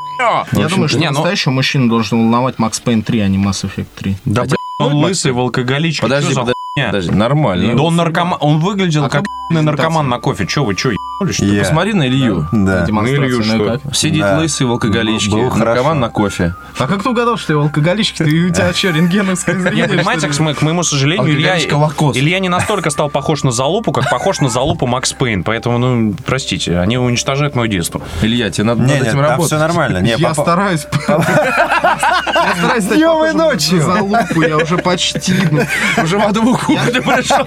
Я 0.53 0.69
думаю, 0.69 0.89
что 0.89 0.99
ну- 0.99 1.11
настоящего 1.11 1.53
мужчину 1.53 1.89
должен 1.89 2.19
волновать 2.19 2.59
Макс 2.59 2.81
Пейн 2.81 3.03
3, 3.03 3.21
а 3.21 3.29
не 3.29 3.39
Mass 3.39 3.65
Effect 3.65 3.87
3. 3.97 4.17
Да, 4.25 4.45
он 4.79 4.95
лысый, 4.95 5.33
чё 5.93 6.03
за 6.03 6.03
подожди, 6.03 6.35
подожди, 6.87 7.11
нормально. 7.11 7.75
Да 7.75 7.83
он 7.83 7.97
наркоман, 7.97 8.39
он 8.41 8.59
выглядел 8.59 9.05
А 9.05 9.09
как 9.09 9.25
наркоман 9.51 10.09
на 10.09 10.19
кофе. 10.19 10.47
Че 10.47 10.65
вы, 10.65 10.75
че, 10.75 10.97
что? 11.29 11.45
Я. 11.45 11.63
Посмотри 11.63 11.93
на 11.93 12.07
Илью. 12.09 12.49
Да. 12.51 12.85
Демонстрация, 12.87 13.27
Илью 13.27 13.39
ну 13.39 13.45
что? 13.45 13.79
как? 13.85 13.95
Сидит 13.95 14.23
Да. 14.23 14.39
лысый 14.39 14.67
в 14.67 14.71
алкоголичке, 14.71 15.31
Было 15.31 15.43
наркоман 15.55 15.75
хорошо. 15.75 15.95
на 15.95 16.09
кофе. 16.09 16.55
А 16.79 16.87
как 16.87 17.03
ты 17.03 17.11
угадал, 17.11 17.37
что 17.37 17.53
я 17.53 17.59
алкоголичка? 17.61 18.25
Ты, 18.25 18.47
у 18.47 18.51
тебя 18.51 18.73
что, 18.75 18.89
рентгеновское 18.91 19.59
зрение? 19.61 19.83
Нет, 19.87 19.91
понимаете, 19.91 20.29
к, 20.29 20.63
моему 20.63 20.83
сожалению, 20.83 21.31
Илья. 21.31 21.59
Илья 21.59 22.39
не 22.39 22.49
настолько 22.49 22.89
стал 22.91 23.11
похож 23.11 23.43
на 23.43 23.51
залупу, 23.51 23.93
как 23.93 24.09
похож 24.11 24.41
на 24.41 24.49
залупу 24.49 24.87
Макс 24.87 25.13
Пейн. 25.13 25.45
Поэтому, 25.45 25.77
ну, 25.79 26.15
простите, 26.25 26.79
они 26.79 26.97
уничтожают 26.97 27.55
мое 27.55 27.69
детство. 27.69 28.01
Илья, 28.23 28.51
тебе 28.51 28.65
надо 28.65 28.81
Не, 28.83 28.87
над 28.95 28.97
нет, 29.03 29.09
этим 29.09 29.21
работать. 29.21 29.47
все 29.47 29.59
нормально. 29.59 29.99
Не, 29.99 30.11
Я 30.17 30.29
папа- 30.29 30.43
стараюсь. 30.43 30.87
Я 31.09 32.55
стараюсь 32.57 32.85
Днем 32.85 33.25
и 33.25 33.33
на 33.37 33.45
ночью. 33.51 33.83
залупу, 33.83 34.43
я 34.43 34.57
уже 34.57 34.79
почти. 34.79 35.35
ну, 35.51 35.63
Уже 36.03 36.19
в 36.19 36.23
одну 36.27 36.57
кухню 36.57 37.03
пришел. 37.03 37.45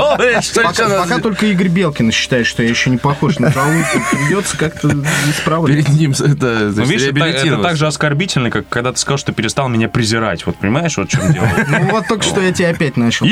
Пока 1.00 1.20
только 1.20 1.48
Игорь 1.48 1.70
Белкин 1.70 2.12
считает, 2.12 2.46
что 2.46 2.62
я 2.64 2.70
еще 2.70 2.90
не 2.90 2.98
похож 2.98 3.40
на 3.40 3.50
залупу. 3.50 3.63
Придется 4.12 4.58
как-то 4.58 4.90
исправлять. 5.30 5.86
Перед 5.86 5.90
ним 6.00 6.12
это, 6.12 6.36
то 6.38 6.72
Ну, 6.76 6.84
видишь, 6.86 7.08
это, 7.08 7.26
это 7.26 7.58
так 7.58 7.76
же 7.78 7.88
оскорбительно, 7.88 8.50
как 8.52 8.68
когда 8.70 8.92
ты 8.92 9.00
сказал, 9.00 9.18
что 9.18 9.28
ты 9.28 9.34
перестал 9.34 9.70
меня 9.70 9.90
презирать. 9.90 10.46
Вот 10.46 10.56
понимаешь, 10.58 10.98
вот 10.98 11.08
в 11.08 11.12
чем 11.12 11.32
дело? 11.34 11.48
Ну 11.70 11.92
вот 11.92 12.08
только 12.08 12.24
что 12.24 12.42
я 12.42 12.52
тебя 12.52 12.70
опять 12.70 12.98
начал. 12.98 13.26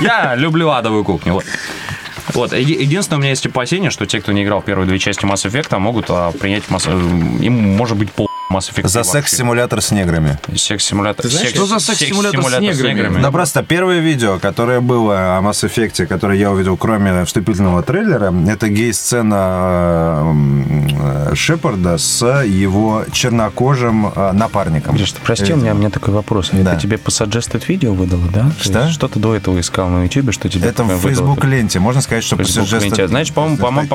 Я 0.00 0.34
люблю 0.36 0.70
адовую 0.70 1.04
кухню. 1.04 1.34
Вот. 1.34 1.44
Вот, 2.34 2.52
еди- 2.52 2.78
единственное, 2.78 3.18
у 3.18 3.20
меня 3.20 3.30
есть 3.30 3.46
опасение, 3.46 3.90
что 3.90 4.04
те, 4.06 4.20
кто 4.20 4.32
не 4.32 4.44
играл 4.44 4.60
в 4.60 4.64
первые 4.64 4.86
две 4.86 4.98
части 4.98 5.24
Mass 5.24 5.46
Effect, 5.50 5.76
могут 5.78 6.06
а, 6.10 6.30
принять 6.32 6.64
Mass... 6.68 6.84
э, 6.86 7.42
им 7.44 7.54
может 7.54 7.96
быть 7.96 8.12
пол. 8.12 8.27
За 8.84 9.04
секс-симулятор 9.04 9.82
с 9.82 9.90
неграми. 9.90 10.38
Секс-симулятор. 10.54 11.26
знаешь, 11.26 11.50
что 11.50 11.66
за 11.66 11.78
секс-симулятор 11.78 12.42
с 12.42 12.60
неграми? 12.60 13.20
Да 13.20 13.30
просто 13.30 13.62
первое 13.62 14.00
видео, 14.00 14.38
которое 14.38 14.80
было 14.80 15.36
о 15.36 15.40
Mass 15.42 15.68
Effect, 15.68 16.06
которое 16.06 16.38
я 16.38 16.50
увидел, 16.50 16.76
кроме 16.76 17.24
вступительного 17.24 17.82
трейлера, 17.82 18.32
это 18.48 18.68
гей-сцена 18.68 20.22
э, 20.24 21.30
э, 21.30 21.34
Шепарда 21.34 21.98
с 21.98 22.24
его 22.44 23.04
чернокожим 23.12 24.12
э, 24.14 24.32
напарником. 24.32 24.96
Гриш, 24.96 25.12
ты 25.12 25.20
прости, 25.20 25.52
у 25.52 25.56
меня, 25.56 25.74
у 25.74 25.76
меня 25.76 25.90
такой 25.90 26.14
вопрос. 26.14 26.50
Да. 26.52 26.72
Это 26.72 26.80
тебе 26.80 26.98
по 26.98 27.10
видео 27.68 27.92
выдало, 27.92 28.28
да? 28.32 28.50
То 28.58 28.64
Что? 28.64 28.88
Что 28.90 29.08
ты 29.08 29.20
до 29.20 29.34
этого 29.34 29.60
искал 29.60 29.88
на 29.88 30.04
YouTube, 30.04 30.32
что 30.32 30.48
тебе 30.48 30.68
Это 30.68 30.84
в? 30.84 31.00
Facebook-ленте. 31.00 31.80
Можно 31.80 32.00
сказать, 32.00 32.24
что 32.24 32.36
по. 32.36 32.44
Знаешь, 32.44 33.32
по-моему, 33.32 33.56
по-моему, 33.58 33.88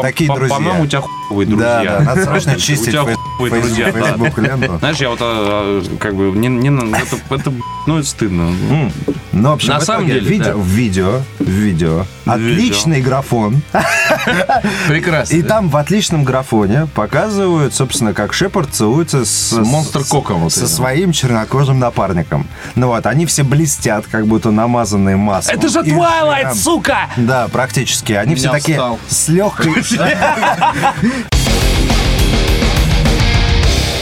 по-моему, 0.49 0.83
у 0.83 0.87
тебя 0.87 1.01
хуевые 1.01 1.47
друзья. 1.47 1.83
да, 1.83 1.99
надо 2.01 2.23
срочно 2.23 2.55
чистить 2.59 2.95
фейс- 3.39 3.51
друзья. 3.51 3.91
Facebook-ленту. 3.91 4.77
Знаешь, 4.79 4.97
я 4.97 5.09
вот 5.09 5.19
а, 5.21 5.83
как 5.99 6.15
бы 6.15 6.31
не, 6.31 6.47
не 6.47 6.69
это, 6.69 7.17
это 7.29 7.53
ну 7.87 7.97
это 7.97 8.07
стыдно. 8.07 8.51
Ну, 9.33 9.49
в 9.49 9.53
общем, 9.53 9.69
На 9.69 9.79
в 9.79 9.83
самом 9.83 10.05
деле, 10.05 10.19
видео, 10.19 10.45
да. 10.45 10.53
в 10.55 10.65
видео, 10.67 11.21
в 11.39 11.49
видео, 11.49 12.05
отличный 12.25 13.01
графон. 13.01 13.63
Прекрасно. 14.87 15.35
И 15.35 15.41
там 15.41 15.69
в 15.69 15.77
отличном 15.77 16.23
графоне 16.23 16.87
показывают, 16.93 17.73
собственно, 17.73 18.13
как 18.13 18.33
Шепард 18.33 18.69
целуется 18.71 19.25
с... 19.25 19.51
Монстр 19.53 20.03
с- 20.03 20.07
Коком 20.09 20.41
вот 20.41 20.53
Со 20.53 20.67
своим 20.67 21.11
чернокожим 21.13 21.79
напарником. 21.79 22.47
Ну 22.75 22.87
вот, 22.87 23.07
они 23.07 23.25
все 23.25 23.43
блестят, 23.43 24.05
как 24.05 24.27
будто 24.27 24.51
намазанные 24.51 25.15
маслом. 25.15 25.55
Это 25.55 25.67
же 25.67 25.81
прям- 25.81 26.53
сука! 26.55 27.09
Да, 27.17 27.47
практически. 27.47 28.13
Они 28.13 28.35
все 28.35 28.51
такие 28.51 28.79
с 29.07 29.29
легкой... 29.29 29.73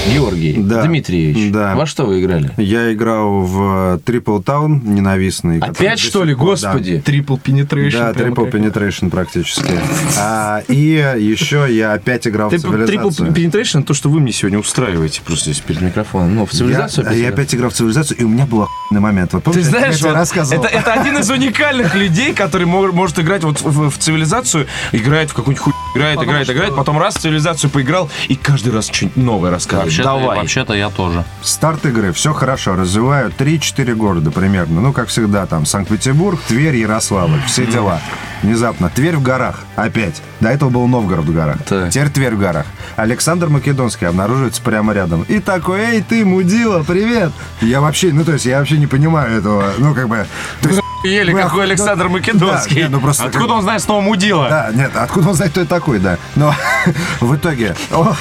Георгий 0.10 0.56
Да. 0.58 0.84
Дмитриевич, 0.84 1.52
Да. 1.54 1.76
во 1.76 1.86
что 1.86 2.06
вы 2.06 2.22
играли? 2.22 2.52
Я 2.58 2.92
играл 2.92 3.42
в 3.42 4.00
Трипл 4.04 4.40
Таун 4.40 4.82
ненавистный. 4.84 5.60
который 5.60 5.72
Опять, 5.72 6.00
что 6.00 6.24
ли, 6.24 6.34
господи? 6.34 7.02
Трипл 7.06 7.36
penetration. 7.38 7.92
Да, 7.92 8.12
Triple 8.12 8.46
как- 8.50 8.56
Penetration 8.56 9.10
практически. 9.12 9.80
А, 10.18 10.64
и 10.68 10.76
еще 11.20 11.68
я 11.70 11.94
опять 11.94 12.28
играл 12.28 12.50
в 12.50 12.52
Трипл 12.52 13.12
цивилизацию. 13.12 13.32
Penetration, 13.32 13.84
то, 13.84 13.94
что 13.94 14.10
вы 14.10 14.20
мне 14.20 14.32
сегодня 14.32 14.58
устраиваете 14.60 15.22
просто 15.24 15.52
здесь 15.52 15.60
перед 15.62 15.82
микрофоном. 15.82 16.36
Ну, 16.36 16.46
в 16.46 16.52
цивилизацию 16.52 17.04
я, 17.06 17.10
опять 17.10 17.18
я 17.20 17.24
играл? 17.30 17.34
опять 17.40 17.56
играл 17.56 17.70
в 17.70 17.74
цивилизацию, 17.74 18.18
и 18.20 18.24
у 18.24 18.30
меня 18.30 18.46
был 18.48 18.64
охуенный 18.64 19.02
момент. 19.02 19.34
Вот 19.34 19.44
Ты 19.44 19.52
помнишь, 19.52 19.66
знаешь, 19.68 19.98
я 19.98 20.08
вот 20.08 20.16
рассказывал. 20.16 20.64
это, 20.66 20.74
это 20.76 20.94
один 20.94 21.18
из 21.20 21.30
уникальных 21.30 21.94
людей, 21.96 22.34
который 22.34 22.66
мо- 22.66 22.92
может 22.92 23.20
играть 23.20 23.44
вот 23.44 23.62
в, 23.62 23.90
в- 23.90 23.98
цивилизацию, 23.98 24.66
играет 24.92 25.30
в 25.30 25.34
какую-нибудь 25.36 25.64
хуй, 25.64 25.74
играет, 25.96 26.22
играет, 26.22 26.50
играет, 26.50 26.76
потом 26.76 26.98
раз 26.98 27.16
в 27.16 27.20
цивилизацию 27.20 27.70
поиграл 27.70 28.10
и 28.28 28.36
каждый 28.36 28.74
раз 28.74 28.90
что-нибудь 28.92 29.18
новое 29.18 29.52
рассказывает. 29.52 29.86
Вообще-то, 29.88 30.10
Давай. 30.10 30.38
вообще-то 30.38 30.74
я 30.74 30.90
тоже. 30.90 31.24
Старт 31.42 31.86
игры, 31.86 32.12
все 32.14 32.34
хорошо, 32.34 32.76
развиваю 32.76 33.32
3-4 33.38 33.94
города 33.96 34.32
примерно. 34.32 34.82
Ну, 34.82 34.94
как 34.94 35.10
всегда, 35.10 35.46
там 35.46 35.66
Санкт-Петербург, 35.66 36.40
Тверь, 36.48 36.76
Ярославль, 36.76 37.42
все 37.48 37.66
дела. 37.66 38.02
Внезапно. 38.42 38.90
Тверь 38.90 39.18
в 39.18 39.22
горах. 39.22 39.60
Опять. 39.76 40.22
До 40.40 40.50
этого 40.50 40.70
был 40.70 40.88
Новгород 40.88 41.26
в 41.26 41.34
горах. 41.34 41.58
Так. 41.64 41.92
Теперь 41.92 42.10
Тверь 42.10 42.36
в 42.36 42.40
горах. 42.40 42.66
Александр 42.96 43.50
Македонский 43.50 44.06
обнаруживается 44.06 44.62
прямо 44.64 44.94
рядом. 44.94 45.24
И 45.24 45.40
такой, 45.40 45.82
эй, 45.82 46.02
ты, 46.02 46.26
мудила, 46.26 46.84
привет. 46.84 47.32
Я 47.62 47.82
вообще, 47.82 48.12
ну, 48.12 48.26
то 48.26 48.34
есть, 48.34 48.46
я 48.46 48.60
вообще 48.60 48.78
не 48.78 48.88
понимаю 48.88 49.38
этого. 49.38 49.74
Ну, 49.78 49.94
как 49.94 50.08
бы... 50.08 50.26
то 50.62 50.70
есть, 50.70 50.81
Ели, 51.04 51.32
Вы 51.34 51.42
какой 51.42 51.62
оху- 51.64 51.70
Александр 51.72 52.04
да, 52.06 52.10
Македонский. 52.10 52.76
не, 52.76 52.88
ну 52.90 53.00
просто 53.00 53.24
Откуда 53.26 53.46
как- 53.48 53.56
он 53.56 53.62
знает 53.64 53.82
снова 53.82 54.02
мудила? 54.02 54.50
Да, 54.50 54.72
нет, 54.74 54.92
откуда 54.96 55.30
он 55.30 55.36
знает, 55.36 55.52
кто 55.52 55.62
это 55.62 55.70
такой, 55.70 56.00
да. 56.00 56.18
Но 56.36 56.54
в 57.22 57.36
итоге 57.36 57.76
он, 57.92 58.14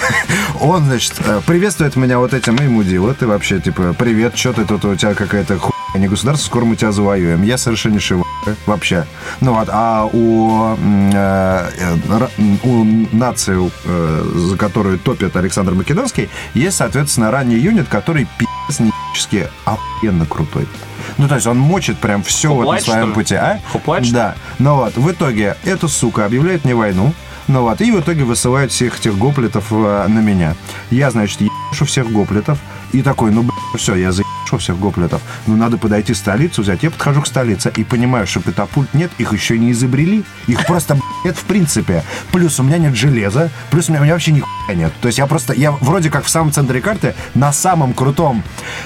он, 0.60 0.84
значит, 0.84 1.14
э, 1.24 1.40
приветствует 1.46 1.96
меня 1.96 2.18
вот 2.18 2.32
этим, 2.32 2.56
эй, 2.58 2.68
мудила, 2.68 3.12
ты 3.14 3.26
вообще, 3.26 3.60
типа, 3.60 3.94
привет, 3.98 4.36
что 4.36 4.52
ты 4.54 4.64
тут, 4.64 4.84
у 4.86 4.94
тебя 4.94 5.14
какая-то 5.14 5.58
хуйня 5.58 5.74
не 5.96 6.08
государство, 6.08 6.46
скоро 6.46 6.64
мы 6.64 6.76
тебя 6.76 6.92
завоюем. 6.92 7.42
Я 7.42 7.58
совершеннейший 7.58 8.16
в***, 8.18 8.24
вообще. 8.66 9.04
Ну 9.40 9.52
вот, 9.54 9.68
а 9.70 10.08
у, 10.10 10.74
э, 11.12 11.68
э, 11.78 12.28
у 12.62 12.84
нации, 13.12 13.70
э, 13.84 14.22
за 14.48 14.56
которую 14.56 14.98
топит 14.98 15.36
Александр 15.36 15.72
Македонский, 15.74 16.30
есть, 16.54 16.76
соответственно, 16.78 17.30
ранний 17.30 17.56
юнит, 17.56 17.88
который 17.88 18.26
пи***ц 18.38 18.49
нечески 19.10 19.48
охуенно 19.64 20.26
крутой. 20.26 20.66
Ну, 21.18 21.28
то 21.28 21.34
есть 21.34 21.46
он 21.46 21.58
мочит 21.58 21.98
прям 21.98 22.22
все 22.22 22.48
вот 22.48 22.64
на 22.64 22.78
Хоплайт, 22.78 22.84
своем 22.84 23.12
пути, 23.12 23.34
а? 23.34 23.60
Ли? 24.08 24.12
Да. 24.12 24.34
Ну 24.58 24.76
вот, 24.76 24.96
в 24.96 25.10
итоге 25.10 25.56
эта 25.64 25.88
сука 25.88 26.24
объявляет 26.24 26.64
мне 26.64 26.74
войну, 26.74 27.12
ну 27.48 27.62
вот, 27.62 27.80
и 27.80 27.90
в 27.90 28.00
итоге 28.00 28.24
высылают 28.24 28.70
всех 28.70 28.98
этих 28.98 29.16
гоплетов 29.16 29.66
э, 29.70 30.06
на 30.08 30.20
меня. 30.20 30.54
Я, 30.90 31.10
значит, 31.10 31.40
ебашу 31.40 31.84
всех 31.84 32.10
гоплетов, 32.10 32.58
и 32.92 33.02
такой, 33.02 33.32
ну, 33.32 33.48
все, 33.76 33.94
я 33.96 34.12
заебашу 34.50 34.58
всех 34.58 34.78
гоплетов. 34.78 35.22
Ну, 35.46 35.56
надо 35.56 35.78
подойти 35.78 36.12
в 36.12 36.16
столицу 36.16 36.62
взять. 36.62 36.82
Я 36.82 36.90
подхожу 36.90 37.22
к 37.22 37.26
столице 37.26 37.72
и 37.76 37.84
понимаю, 37.84 38.26
что 38.26 38.40
катапульт 38.40 38.94
нет, 38.94 39.10
их 39.18 39.32
еще 39.32 39.58
не 39.58 39.72
изобрели. 39.72 40.24
Их 40.48 40.66
просто 40.66 40.98
нет 41.24 41.36
в 41.36 41.44
принципе. 41.44 42.02
Плюс 42.32 42.60
у 42.60 42.62
меня 42.62 42.78
нет 42.78 42.94
железа, 42.94 43.50
плюс 43.70 43.88
у 43.88 43.92
меня, 43.92 44.00
у 44.00 44.04
меня 44.04 44.14
вообще 44.14 44.32
нихуя 44.32 44.74
нет. 44.74 44.92
То 45.00 45.08
есть 45.08 45.18
я 45.18 45.26
просто, 45.26 45.54
я 45.54 45.72
вроде 45.72 46.10
как 46.10 46.24
в 46.24 46.28
самом 46.28 46.52
центре 46.52 46.80
карты, 46.80 47.14
на 47.34 47.52
самом 47.52 47.92
крутом, 47.94 48.42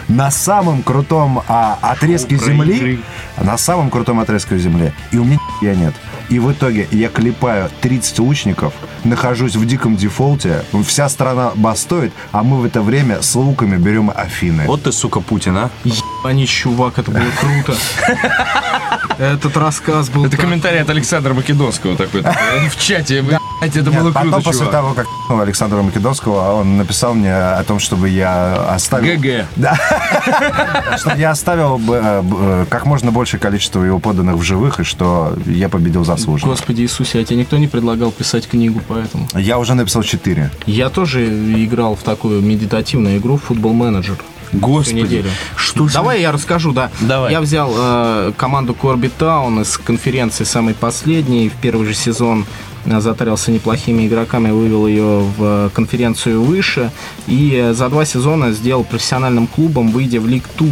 на 0.08 0.30
самом 0.30 0.82
крутом 0.82 1.42
а, 1.48 1.78
отрезке 1.80 2.36
земли, 2.36 3.00
на 3.40 3.56
самом 3.58 3.90
крутом 3.90 4.20
отрезке 4.20 4.58
земли, 4.58 4.92
и 5.12 5.18
у 5.18 5.24
меня 5.24 5.38
нихуя 5.62 5.74
нет. 5.74 5.94
И 6.28 6.38
в 6.38 6.52
итоге 6.52 6.88
я 6.90 7.08
клепаю 7.08 7.70
30 7.80 8.18
лучников, 8.20 8.72
нахожусь 9.04 9.56
в 9.56 9.66
диком 9.66 9.96
дефолте, 9.96 10.64
вся 10.86 11.08
страна 11.08 11.52
бастует, 11.54 12.12
а 12.32 12.42
мы 12.42 12.58
в 12.58 12.64
это 12.64 12.82
время 12.82 13.22
с 13.22 13.34
луками 13.34 13.76
берем 13.76 14.10
Афины. 14.14 14.64
Вот 14.66 14.82
ты, 14.84 14.92
сука, 14.92 15.20
Путин, 15.20 15.56
а? 15.56 15.70
Ебани, 15.84 16.46
чувак, 16.46 16.98
это 16.98 17.10
было 17.10 17.30
круто. 17.38 17.78
Этот 19.18 19.56
рассказ 19.56 20.08
был... 20.08 20.24
Это 20.24 20.36
комментарий 20.36 20.80
от 20.80 20.90
Александра 20.90 21.34
Македонского 21.34 21.96
такой. 21.96 22.22
такой, 22.22 22.68
В 22.68 22.78
чате, 22.80 23.22
это 23.70 23.90
Нет, 23.90 24.00
было 24.00 24.12
потом, 24.12 24.30
круто, 24.30 24.44
после 24.44 24.66
чувак. 24.66 24.72
того, 24.72 24.94
как 24.94 25.06
ну, 25.28 25.40
Александра 25.40 25.82
Македонского, 25.82 26.52
он 26.54 26.76
написал 26.76 27.14
мне 27.14 27.34
о 27.34 27.62
том, 27.64 27.78
чтобы 27.78 28.08
я 28.08 28.74
оставил... 28.74 29.18
ГГ. 29.18 29.46
Что 30.98 31.14
я 31.16 31.30
оставил 31.30 31.78
бы, 31.78 32.00
э, 32.02 32.22
э, 32.24 32.66
как 32.68 32.86
можно 32.86 33.10
большее 33.10 33.40
количество 33.40 33.82
его 33.82 33.98
подданных 33.98 34.36
в 34.36 34.42
живых, 34.42 34.80
и 34.80 34.84
что 34.84 35.34
я 35.46 35.68
победил 35.68 36.04
заслуженно. 36.04 36.52
Господи 36.52 36.82
Иисусе, 36.82 37.20
а 37.20 37.24
тебе 37.24 37.40
никто 37.40 37.56
не 37.56 37.68
предлагал 37.68 38.10
писать 38.10 38.46
книгу 38.48 38.80
поэтому? 38.86 39.28
Я 39.34 39.58
уже 39.58 39.74
написал 39.74 40.02
4. 40.02 40.50
Я 40.66 40.88
тоже 40.90 41.26
играл 41.64 41.96
в 41.96 42.02
такую 42.02 42.40
медитативную 42.42 43.18
игру 43.18 43.36
футбол 43.36 43.72
менеджер. 43.72 44.16
Всю 44.50 44.58
Господи. 44.58 44.94
неделю. 45.00 45.30
Что 45.56 45.88
Давай 45.92 46.20
я 46.20 46.32
расскажу, 46.32 46.72
да. 46.72 46.90
Давай. 47.00 47.32
Я 47.32 47.40
взял 47.40 47.72
э, 47.76 48.32
команду 48.36 48.74
Корби 48.74 49.08
Таун 49.08 49.62
из 49.62 49.76
конференции 49.78 50.44
самой 50.44 50.74
последней. 50.74 51.48
В 51.48 51.54
первый 51.54 51.86
же 51.86 51.94
сезон 51.94 52.46
затарился 52.86 53.50
неплохими 53.50 54.06
игроками, 54.06 54.50
вывел 54.50 54.86
ее 54.86 55.20
в 55.20 55.36
э, 55.40 55.70
конференцию 55.74 56.42
выше. 56.42 56.90
И 57.26 57.54
э, 57.54 57.72
за 57.72 57.88
два 57.88 58.04
сезона 58.04 58.52
сделал 58.52 58.84
профессиональным 58.84 59.46
клубом, 59.46 59.88
выйдя 59.90 60.20
в 60.20 60.26
Лиг 60.26 60.44
2. 60.58 60.68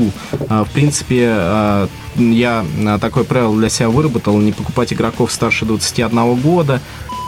Э, 0.49 0.65
В 0.65 0.71
принципе, 0.73 1.27
э, 1.29 1.87
я 2.17 2.65
э, 2.79 2.99
такое 3.01 3.25
правило 3.25 3.57
для 3.57 3.69
себя 3.69 3.89
выработал, 3.89 4.37
не 4.39 4.53
покупать 4.53 4.93
игроков 4.93 5.33
старше 5.33 5.65
21 5.65 6.35
года. 6.37 6.81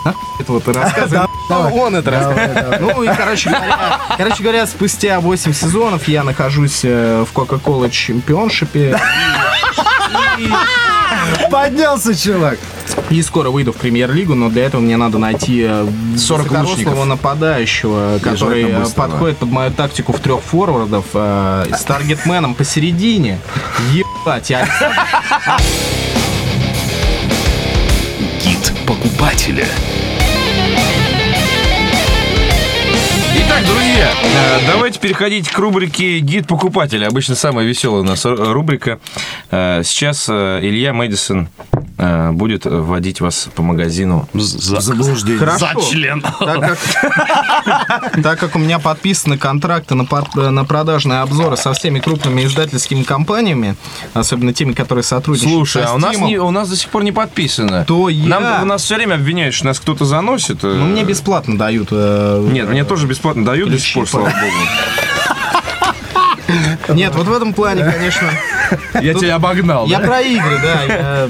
Нахуй 0.05 0.23
Это 0.40 0.53
вот 0.53 0.68
рассказывает. 0.77 1.31
Он 1.51 1.97
это 1.97 2.11
рассказывает. 2.11 2.81
Ну 2.81 3.03
и, 3.03 3.07
короче 3.07 3.51
говоря, 3.51 4.01
короче 4.16 4.42
говоря, 4.42 4.66
спустя 4.66 5.20
8 5.20 5.53
сезонов 5.53 6.09
я 6.09 6.25
нахожусь 6.25 6.81
э, 6.85 7.25
в 7.25 7.37
Coca-Cola 7.37 7.90
чемпионшипе. 7.90 8.99
Поднялся, 11.51 12.14
чувак! 12.14 12.59
И 13.11 13.23
скоро 13.23 13.51
выйду 13.51 13.73
в 13.73 13.77
премьер-лигу, 13.77 14.35
но 14.35 14.49
для 14.49 14.64
этого 14.66 14.81
мне 14.81 14.97
надо 14.97 15.18
найти 15.18 15.62
э, 15.66 15.87
40 16.16 16.42
высокорослого 16.42 16.70
лучников. 16.70 17.07
нападающего, 17.07 18.18
который 18.23 18.64
э, 18.64 18.85
подходит 18.94 19.38
под 19.38 19.51
мою 19.51 19.70
тактику 19.70 20.12
в 20.12 20.20
трех 20.20 20.40
форвардов 20.40 21.07
э, 21.14 21.66
с 21.77 21.83
таргетменом 21.83 22.55
посередине. 22.55 23.38
Ебать, 23.92 24.51
я 24.51 24.66
Гид 28.44 28.73
покупателя. 28.87 29.66
Итак, 33.37 33.64
друзья, 33.66 34.11
э, 34.23 34.61
давайте 34.66 34.99
переходить 35.01 35.49
к 35.49 35.59
рубрике 35.59 36.18
«Гид 36.20 36.47
покупателя». 36.47 37.07
Обычно 37.09 37.35
самая 37.35 37.64
веселая 37.66 38.01
у 38.01 38.05
нас 38.05 38.25
ру- 38.25 38.53
рубрика. 38.53 38.99
Э, 39.51 39.83
Сейчас 39.85 40.27
э, 40.29 40.61
Илья 40.62 40.92
Мэдисон 40.92 41.49
э, 41.73 41.77
будет 42.32 42.64
вводить 42.66 43.20
вас 43.20 43.48
по 43.54 43.62
магазину. 43.62 44.28
За, 44.34 44.80
Заблуждение. 44.80 45.38
Хорошо. 45.38 45.66
за 45.74 45.90
член. 45.90 46.20
Так 46.20 46.60
как, 46.60 48.22
так 48.22 48.38
как 48.40 48.56
у 48.56 48.58
меня 48.58 48.78
подписаны 48.78 49.38
контракты 49.38 49.94
на, 49.94 50.04
под- 50.04 50.34
на 50.34 50.64
продажные 50.64 51.20
обзоры 51.20 51.56
со 51.56 51.72
всеми 51.72 52.00
крупными 52.00 52.44
издательскими 52.44 53.02
компаниями, 53.02 53.76
особенно 54.12 54.52
теми, 54.52 54.72
которые 54.72 55.02
сотрудничают 55.04 55.52
Слушай, 55.54 55.82
со 55.84 55.90
а 55.90 55.94
у 55.94 55.98
нас, 55.98 56.16
не- 56.18 56.38
у 56.38 56.50
нас 56.50 56.68
до 56.68 56.76
сих 56.76 56.88
пор 56.90 57.04
не 57.04 57.12
подписано. 57.12 57.84
то 57.86 58.08
я... 58.08 58.28
Нам, 58.28 58.62
у 58.62 58.66
нас 58.66 58.82
все 58.82 58.96
время 58.96 59.14
обвиняют, 59.14 59.54
что 59.54 59.66
нас 59.66 59.80
кто-то 59.80 60.04
заносит. 60.04 60.62
э. 60.64 60.66
Ну, 60.66 60.86
мне 60.86 61.04
бесплатно 61.04 61.56
дают. 61.58 61.88
э, 61.90 62.48
Нет, 62.50 62.68
мне 62.68 62.84
тоже 62.84 63.06
бесплатно 63.06 63.44
дают 63.44 63.70
до 63.70 63.78
сих 63.78 63.94
пор, 63.94 64.08
слава 64.08 64.26
богу. 64.26 64.34
Нет, 66.94 67.14
вот 67.14 67.26
в 67.26 67.32
этом 67.32 67.52
плане, 67.54 67.84
конечно... 67.90 68.30
Я 69.00 69.14
тебя 69.14 69.34
обогнал, 69.36 69.86
Я 69.86 69.98
про 70.00 70.20
игры, 70.20 70.58
да. 70.62 71.28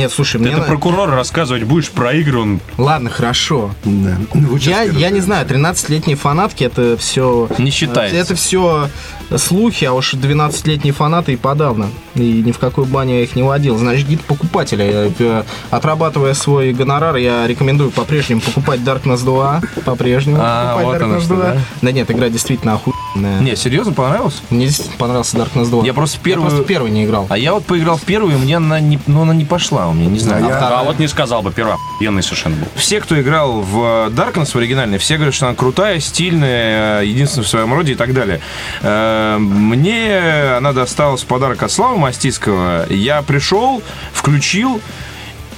Нет, 0.00 0.10
слушай, 0.10 0.40
мне... 0.40 0.48
Это 0.50 0.60
на- 0.60 0.64
прокурор 0.64 1.10
рассказывать 1.10 1.64
будешь 1.64 1.90
про 1.90 2.14
игры, 2.14 2.38
он 2.38 2.60
Ладно, 2.78 3.10
хорошо. 3.10 3.74
Да. 3.84 4.16
Ну, 4.32 4.56
Я, 4.56 4.82
я 4.84 5.10
не 5.10 5.20
знаю, 5.20 5.46
13-летние 5.46 6.16
фанатки 6.16 6.64
это 6.64 6.96
все... 6.96 7.48
Не 7.58 7.70
считается. 7.70 8.16
Это 8.16 8.34
все 8.34 8.88
слухи, 9.36 9.84
а 9.84 9.92
уж 9.92 10.14
12-летние 10.14 10.94
фанаты 10.94 11.34
и 11.34 11.36
подавно. 11.36 11.88
И 12.14 12.42
ни 12.42 12.50
в 12.52 12.58
какую 12.58 12.86
баню 12.86 13.16
я 13.16 13.22
их 13.24 13.36
не 13.36 13.42
водил. 13.42 13.76
Значит, 13.76 14.08
гид 14.08 14.22
покупателя. 14.22 14.90
Я, 14.90 15.12
э, 15.18 15.42
Отрабатывая 15.70 16.32
свой 16.32 16.72
гонорар, 16.72 17.16
я 17.16 17.46
рекомендую 17.46 17.90
по-прежнему 17.90 18.40
покупать 18.40 18.80
Darkness 18.80 19.22
2. 19.22 19.60
По-прежнему 19.84 20.38
А, 20.40 20.76
покупать 20.78 20.86
вот 20.86 21.02
оно 21.02 21.16
Darkness 21.16 21.24
что, 21.24 21.34
2. 21.34 21.44
да? 21.44 21.58
Да 21.82 21.92
нет, 21.92 22.10
игра 22.10 22.28
действительно 22.30 22.72
охуенная. 22.74 23.00
Не, 23.14 23.56
серьезно, 23.56 23.92
понравилось? 23.92 24.42
Мне 24.50 24.66
действительно 24.66 24.96
понравился 24.98 25.36
Darkness 25.36 25.68
2. 25.68 25.84
Я 25.84 25.94
просто 25.94 26.18
Я 26.18 26.22
первую... 26.24 26.48
просто 26.50 26.64
первый 26.66 26.90
не 26.90 27.04
играл. 27.04 27.26
А 27.28 27.36
я 27.36 27.52
вот 27.54 27.64
поиграл 27.66 27.96
в 27.96 28.02
первую, 28.02 28.34
и 28.36 28.38
мне 28.38 28.56
она 28.56 28.78
не, 28.80 28.98
ну, 29.06 29.22
она 29.22 29.34
не 29.34 29.44
пошла 29.44 29.88
у 29.88 29.92
меня, 29.92 30.08
не 30.08 30.18
знаю. 30.18 30.46
я- 30.46 30.58
А 30.58 30.84
вот 30.84 30.98
не 30.98 31.08
сказал 31.08 31.42
бы, 31.42 31.50
первый 31.52 31.74
охуенный 31.74 32.22
совершенно 32.22 32.56
был. 32.56 32.66
Все, 32.76 33.00
кто 33.00 33.20
играл 33.20 33.60
в 33.62 33.76
Darkness 34.10 34.52
в 34.52 34.56
оригинальной, 34.56 34.98
все 34.98 35.16
говорят, 35.16 35.34
что 35.34 35.46
она 35.46 35.54
крутая, 35.56 35.98
стильная, 36.00 37.00
э, 37.00 37.06
единственная 37.06 37.44
в 37.44 37.48
своем 37.48 37.74
роде 37.74 37.92
и 37.92 37.96
так 37.96 38.14
далее. 38.14 38.40
Э, 38.82 39.38
Мне 39.38 40.54
она 40.56 40.72
досталась 40.72 41.22
в 41.22 41.26
подарок 41.26 41.62
от 41.62 41.70
Славы 41.70 41.98
Мастицкого. 41.98 42.86
Я 42.92 43.22
пришел, 43.22 43.82
включил, 44.12 44.80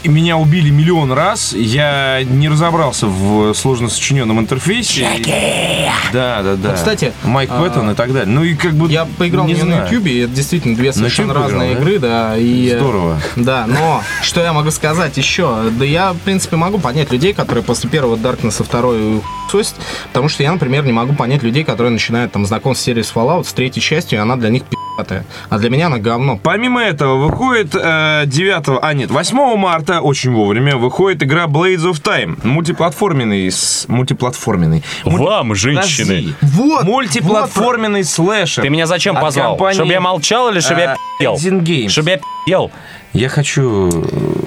меня 0.09 0.37
убили 0.37 0.71
миллион 0.71 1.13
раз. 1.13 1.53
Я 1.53 2.23
не 2.25 2.49
разобрался 2.49 3.07
в 3.07 3.55
сложно 3.55 3.89
сочиненном 3.89 4.41
интерфейсе. 4.41 5.09
Да, 6.13 6.43
да, 6.43 6.57
да. 6.57 6.75
кстати, 6.75 7.13
Майк 7.25 7.51
а, 7.51 7.61
Пэттон 7.61 7.91
и 7.91 7.95
так 7.95 8.13
далее. 8.13 8.33
Ну 8.33 8.45
и 8.45 8.55
как 8.55 8.75
бы 8.75 8.91
Я 8.91 9.07
поиграл 9.07 9.47
не 9.47 9.55
на. 9.55 9.87
YouTube, 9.87 10.07
и 10.07 10.19
это 10.19 10.33
действительно 10.33 10.77
две 10.77 10.93
совершенно 10.93 11.35
разные 11.35 11.73
игры, 11.73 11.99
да. 11.99 12.37
И, 12.37 12.69
э, 12.69 12.79
Здорово. 12.79 13.21
Да, 13.37 13.67
но 13.67 14.03
что 14.23 14.41
я 14.43 14.53
могу 14.53 14.71
сказать 14.71 15.17
еще? 15.17 15.71
Да 15.79 15.85
я, 15.85 16.13
в 16.13 16.19
принципе, 16.19 16.57
могу 16.57 16.79
понять 16.79 17.11
людей, 17.13 17.33
которые 17.33 17.65
после 17.65 17.89
первого 17.89 18.17
Darkness 18.17 18.63
второй 18.63 19.23
сосят, 19.51 19.75
потому 20.09 20.29
что 20.29 20.43
я, 20.43 20.53
например, 20.53 20.85
не 20.85 20.93
могу 20.93 21.15
понять 21.15 21.43
людей, 21.43 21.65
которые 21.65 21.93
начинают 21.93 22.33
там 22.33 22.47
знакомство 22.47 22.83
с 22.83 22.85
серией 22.85 23.05
с 23.05 23.13
Fallout 23.13 23.45
с 23.45 23.53
третьей 23.53 23.83
частью, 23.83 24.19
и 24.19 24.23
она 24.23 24.37
для 24.37 24.49
них 24.49 24.63
пи***тая. 25.05 25.25
А 25.51 25.59
для 25.59 25.71
меня 25.71 25.87
она 25.87 25.99
говно. 25.99 26.39
Помимо 26.43 26.83
этого, 26.83 27.17
выходит 27.17 27.75
э, 27.75 28.23
9, 28.27 28.79
а 28.83 28.95
нет, 28.95 29.11
8 29.11 29.57
марта, 29.57 30.01
очень 30.01 30.33
вовремя, 30.33 30.77
выходит 30.77 31.23
игра 31.23 31.47
Blades 31.47 31.85
of 31.91 32.03
Time. 32.03 32.39
Мультиплатформенный, 32.47 33.51
с- 33.51 33.87
мультиплатформенный. 33.89 34.83
Мульти- 35.05 35.25
Вам, 35.25 35.55
женщины. 35.55 36.07
Подожди. 36.07 36.35
Вот! 36.43 36.85
Мультиплатформенный 36.85 38.05
слэшер. 38.05 38.63
Ты 38.65 38.71
меня 38.71 38.87
зачем 38.87 39.17
позвал? 39.17 39.53
компании, 39.57 39.75
Чтобы 39.77 39.93
я 39.93 40.01
молчал 40.01 40.51
или 40.51 40.61
чтобы 40.61 40.81
я 40.81 40.97
э, 41.21 41.25
Games. 41.25 41.89
Чтобы 41.89 42.11
я 42.11 42.21
пел? 42.47 42.71
Я 43.13 43.29
хочу 43.29 43.91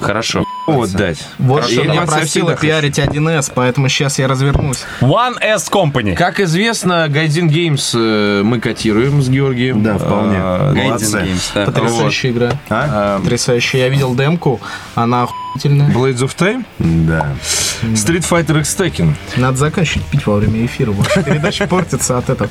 Хорошо. 0.00 0.44
Повод 0.66 0.92
дать. 0.92 1.24
Вот 1.38 1.62
Хорошо, 1.62 1.72
что 1.72 1.82
меня 1.82 1.92
информация 1.94 2.18
просила 2.18 2.56
пиарить 2.56 2.98
1С, 2.98 3.52
поэтому 3.54 3.88
сейчас 3.88 4.18
я 4.18 4.28
развернусь. 4.28 4.84
One 5.00 5.36
S 5.40 5.70
Company. 5.70 6.14
Как 6.14 6.40
известно, 6.40 7.06
Гайдин 7.08 7.48
Геймс 7.48 7.92
э, 7.94 8.42
мы 8.44 8.60
котируем 8.60 9.22
с 9.22 9.28
Георгием. 9.28 9.82
Да, 9.82 9.96
вполне. 9.98 10.36
Э, 10.38 10.72
Молодцы. 10.74 11.18
Games. 11.18 11.64
Потрясающая 11.64 12.30
игра. 12.30 12.52
А? 12.68 13.18
Потрясающая. 13.20 13.80
Я 13.80 13.88
видел 13.88 14.14
демку, 14.14 14.60
она 14.94 15.22
охуительная. 15.24 15.88
Blades 15.90 16.18
of 16.18 16.36
Time, 16.36 16.64
Да. 16.78 17.28
Street 17.82 18.26
Fighter 18.28 18.58
X 18.60 18.76
Tekken. 18.78 19.14
Надо 19.36 19.56
заканчивать 19.58 20.06
пить 20.06 20.26
во 20.26 20.36
время 20.36 20.64
эфира. 20.66 20.90
Ваша 20.92 21.22
передача 21.22 21.66
портится 21.68 22.18
от 22.18 22.28
этого. 22.30 22.50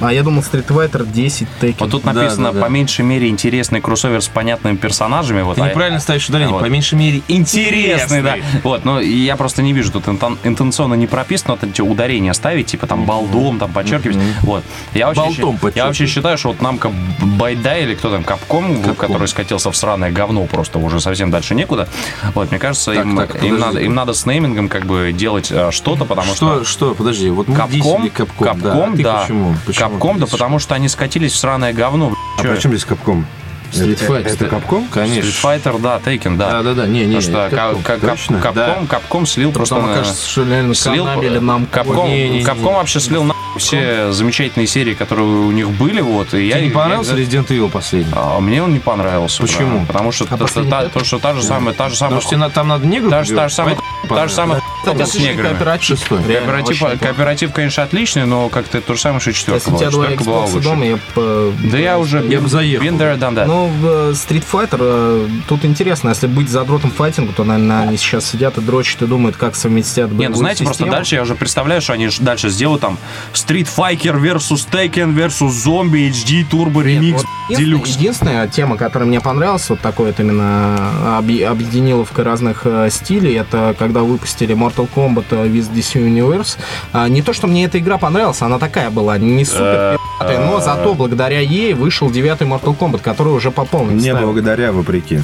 А 0.00 0.12
я 0.12 0.22
думал, 0.22 0.42
Street 0.42 0.66
Fighter 0.66 1.06
10 1.10 1.46
Tekken. 1.60 1.76
Вот 1.80 1.90
тут 1.90 2.04
написано, 2.04 2.52
по 2.52 2.66
меньшей 2.66 3.04
мере, 3.04 3.28
интересный 3.28 3.80
кроссовер 3.80 4.20
с 4.20 4.28
понятными 4.28 4.76
персонажами. 4.76 5.42
Вот, 5.42 5.56
Ты 5.56 5.62
а- 5.62 5.68
неправильно 5.68 6.00
ставишь 6.00 6.28
ударение. 6.28 6.58
По 6.58 6.64
меньшей 6.66 6.94
мере, 6.98 7.22
Интересный, 7.28 7.43
интересный. 7.52 8.22
да. 8.22 8.36
Вот, 8.62 8.84
но 8.84 9.00
я 9.00 9.36
просто 9.36 9.62
не 9.62 9.72
вижу, 9.72 9.92
тут 9.92 10.08
интенционно 10.08 10.94
не 10.94 11.06
прописано, 11.06 11.54
вот 11.54 11.64
эти 11.64 11.80
ударения 11.80 12.32
ставить, 12.32 12.66
типа 12.66 12.86
там 12.86 13.04
балдом, 13.04 13.58
там 13.58 13.72
подчеркивать. 13.72 14.18
Вот. 14.42 14.64
Я 14.92 15.12
вообще, 15.12 15.44
я 15.74 15.92
считаю, 15.92 16.38
что 16.38 16.48
вот 16.48 16.60
нам 16.60 16.78
как 16.78 16.92
Байда 17.20 17.78
или 17.78 17.94
кто 17.94 18.10
там, 18.10 18.24
Капком, 18.24 18.82
который 18.82 19.28
скатился 19.28 19.70
в 19.70 19.76
сраное 19.76 20.10
говно 20.10 20.44
просто 20.46 20.78
уже 20.78 21.00
совсем 21.00 21.30
дальше 21.30 21.54
некуда. 21.54 21.88
Вот, 22.34 22.50
мне 22.50 22.58
кажется, 22.58 22.92
им, 22.92 23.20
им, 23.20 23.58
надо, 23.58 23.80
им 23.80 23.94
надо 23.94 24.14
с 24.14 24.26
неймингом 24.26 24.68
как 24.68 24.86
бы 24.86 25.12
делать 25.12 25.50
э, 25.50 25.70
что-то, 25.70 26.04
потому 26.04 26.34
что... 26.34 26.64
Что, 26.64 26.64
что, 26.64 26.94
подожди, 26.94 27.30
вот 27.30 27.48
мы 27.48 27.56
Капком, 27.56 28.10
Капком, 28.10 28.60
да. 28.60 28.70
Капком, 28.70 28.94
А 28.94 28.96
да. 29.02 29.20
Почему? 29.22 29.54
Почему 29.66 29.90
Капком, 29.90 30.14
ты 30.14 30.20
да 30.20 30.24
десишь? 30.26 30.38
потому 30.38 30.58
что 30.58 30.74
они 30.74 30.88
скатились 30.88 31.32
в 31.32 31.36
сраное 31.36 31.72
говно. 31.72 32.14
А 32.38 32.42
при 32.42 32.58
чем 32.58 32.72
здесь 32.72 32.84
Капком? 32.84 33.26
Street 33.74 34.06
Fighter. 34.08 34.26
Это 34.32 34.46
Капком? 34.46 34.86
Конечно. 34.88 35.28
Street 35.28 35.62
Fighter, 35.62 35.80
да, 35.80 35.98
Taken, 35.98 36.36
да. 36.36 36.50
Да, 36.50 36.62
да, 36.62 36.74
да, 36.74 36.86
не, 36.86 37.04
не, 37.06 37.20
что? 37.20 37.48
Кап- 37.50 37.82
Капком, 37.82 38.86
Капком 38.86 39.26
слил 39.26 39.52
просто... 39.52 39.76
Мне 39.76 39.86
на- 39.88 39.94
кажется, 39.94 40.28
что 40.28 40.44
реально 40.44 40.74
слил, 40.74 41.06
или 41.22 41.38
нам 41.38 41.66
Капком, 41.66 42.08
Не-не-не. 42.08 42.44
Капком 42.44 42.74
вообще 42.74 43.00
слил 43.00 43.24
на 43.24 43.34
все 43.56 44.10
замечательные 44.12 44.66
серии, 44.66 44.94
которые 44.94 45.28
у 45.28 45.50
них 45.52 45.70
были, 45.70 46.00
вот, 46.00 46.34
и 46.34 46.46
я... 46.46 46.54
Тебе 46.54 46.62
не 46.62 46.68
я- 46.68 46.74
понравился 46.74 47.14
я- 47.16 47.24
Resident 47.24 47.46
Evil 47.48 47.70
последний? 47.70 48.12
А, 48.16 48.40
мне 48.40 48.62
он 48.62 48.72
не 48.72 48.80
понравился. 48.80 49.42
Почему? 49.42 49.80
да, 49.80 49.84
потому 49.86 50.12
что 50.12 50.26
А 50.30 50.36
то, 50.36 50.46
что, 50.46 50.64
та, 50.64 50.82
пятый? 50.82 50.90
то, 50.98 51.04
что 51.04 51.18
та 51.18 51.34
же 51.34 51.42
самая, 51.42 51.74
та 51.74 51.88
же 51.88 51.96
самая, 51.96 52.20
Потому 52.20 52.40
что 52.42 52.50
там 52.54 52.68
надо 52.68 52.86
негров 52.86 53.10
та, 53.10 53.48
же- 53.48 53.54
самая, 53.54 53.76
та 54.08 54.26
же 54.28 54.34
самая 54.34 54.60
Кстати, 54.84 54.96
хуйня 54.96 55.06
с 55.06 55.14
неграми. 55.14 55.48
кооператив. 55.54 55.84
Шестой. 55.98 56.18
Реально, 56.26 56.52
Кооператив, 56.52 57.00
кооператив, 57.00 57.52
конечно, 57.52 57.82
отличный, 57.82 58.26
но 58.26 58.48
как-то 58.48 58.80
то 58.80 58.94
же 58.94 59.00
самое, 59.00 59.20
что 59.20 59.30
и 59.30 59.34
четверка 59.34 59.70
Если 59.70 59.86
у 59.86 59.90
тебя 60.06 60.16
была 60.24 60.44
лучше. 60.44 60.60
дома, 60.60 60.84
я 60.86 60.98
бы... 61.14 61.52
Да 61.70 61.78
я 61.78 61.98
уже 61.98 62.24
Я 62.26 62.40
бы 62.40 62.48
заехал. 62.48 62.84
there, 62.86 63.18
done 63.18 63.34
that. 63.34 63.46
Ну, 63.46 63.66
в 63.66 63.86
э, 63.86 64.10
Street 64.12 64.44
Fighter 64.50 64.78
э, 64.80 65.28
тут 65.48 65.64
интересно, 65.64 66.10
если 66.10 66.26
быть 66.26 66.48
задротом 66.48 66.90
файтингу, 66.90 67.32
то, 67.32 67.44
наверное, 67.44 67.82
они 67.88 67.96
сейчас 67.96 68.26
сидят 68.26 68.58
и 68.58 68.60
дрочат 68.60 69.02
и 69.02 69.06
думают, 69.06 69.36
как 69.36 69.56
совместят 69.56 70.10
Не, 70.12 70.28
ну 70.28 70.34
знаете, 70.36 70.64
просто 70.64 70.82
систему. 70.84 70.92
дальше 70.96 71.14
я 71.16 71.22
уже 71.22 71.34
представляю, 71.34 71.80
что 71.82 71.92
они 71.92 72.08
дальше 72.20 72.48
сделают 72.50 72.80
там 72.82 72.98
Street 73.32 73.68
Fighter 73.74 74.20
versus 74.20 74.66
Tekken 74.70 75.14
versus 75.14 75.50
Zombie 75.50 76.10
HD 76.10 76.44
Turbo 76.48 76.84
Нет, 76.84 77.02
Remix 77.02 77.12
вот 77.12 77.26
единственная, 77.48 77.78
Deluxe. 77.78 77.88
единственная 77.98 78.48
тема, 78.48 78.76
которая 78.76 79.08
мне 79.08 79.20
понравилась, 79.20 79.68
вот 79.68 79.80
такой 79.80 80.06
вот 80.06 80.20
именно 80.20 80.78
объ- 81.20 81.44
объединиловка 81.44 82.24
разных 82.24 82.62
э, 82.64 82.88
стилей, 82.90 83.34
это 83.38 83.74
когда 83.78 84.00
выпустили 84.00 84.54
Mortal 84.54 84.73
Kombat 84.76 85.24
э, 85.30 85.46
with 85.46 85.72
DC 85.72 86.00
Universe. 86.00 86.58
А, 86.92 87.08
не 87.08 87.22
то, 87.22 87.32
что 87.32 87.46
мне 87.46 87.64
эта 87.64 87.78
игра 87.78 87.98
понравилась, 87.98 88.42
она 88.42 88.58
такая 88.58 88.90
была, 88.90 89.18
не 89.18 89.44
супер 89.44 89.98
пи***тая, 90.18 90.38
но 90.38 90.60
зато 90.60 90.94
благодаря 90.94 91.40
ей 91.40 91.74
вышел 91.74 92.10
девятый 92.10 92.46
Mortal 92.46 92.76
Kombat, 92.76 93.00
который 93.02 93.32
уже 93.32 93.50
по 93.50 93.64
полной 93.64 93.94
Не 93.94 94.14
благодаря, 94.14 94.72
вопреки. 94.72 95.20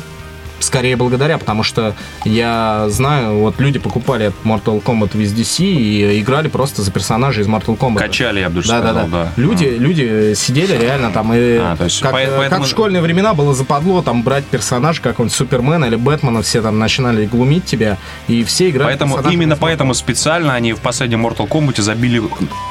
Скорее 0.61 0.96
благодаря, 0.96 1.38
потому 1.38 1.62
что 1.62 1.94
я 2.25 2.87
знаю, 2.88 3.38
вот 3.38 3.59
люди 3.61 3.79
покупали 3.79 4.33
Mortal 4.44 4.83
Kombat 4.83 5.12
with 5.12 5.35
DC 5.35 5.64
и 5.64 6.20
играли 6.20 6.49
просто 6.49 6.83
за 6.83 6.90
персонажей 6.92 7.42
из 7.42 7.49
Mortal 7.49 7.77
Kombat. 7.79 7.99
Качали, 7.99 8.40
я 8.40 8.49
бы 8.51 8.62
Да, 8.62 8.81
да, 8.81 8.88
сказал, 8.90 9.09
да, 9.09 9.25
да. 9.25 9.33
Люди, 9.37 9.64
люди 9.64 10.35
сидели 10.35 10.77
реально 10.77 11.11
там 11.11 11.33
и 11.35 11.57
А, 11.57 11.77
то 11.77 11.85
есть 11.85 12.01
как, 12.01 12.12
по- 12.12 12.18
поэтому- 12.18 12.51
как 12.51 12.61
в 12.62 12.70
школьные 12.70 13.03
времена 13.03 13.35
было 13.35 13.55
западло 13.55 14.03
там 14.03 14.23
брать 14.23 14.44
персонаж 14.44 15.01
какого-нибудь 15.01 15.37
Супермена 15.37 15.87
или 15.87 15.96
Бэтмена, 15.96 16.42
все 16.42 16.62
там 16.62 16.79
начинали 16.79 17.25
глумить 17.27 17.64
тебя, 17.64 17.96
и 18.29 18.44
все 18.44 18.68
играли. 18.70 18.88
Поэтому, 18.88 19.18
именно 19.31 19.57
поэтому 19.57 19.94
специально 19.94 20.55
они 20.55 20.73
в 20.75 20.81
последнем 20.81 21.27
Mortal 21.27 21.49
Kombat 21.49 21.81
забили 21.81 22.23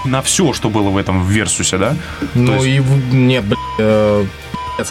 на 0.06 0.22
все, 0.22 0.54
что 0.54 0.70
было 0.70 0.90
в 0.90 0.98
этом 0.98 1.26
Версусе, 1.28 1.78
да? 1.78 1.96
Ну 2.36 2.54
есть- 2.64 2.68
и 2.68 2.80
в- 2.80 3.14
нет, 3.14 3.44
блядь, 3.46 3.58
э, 3.80 4.26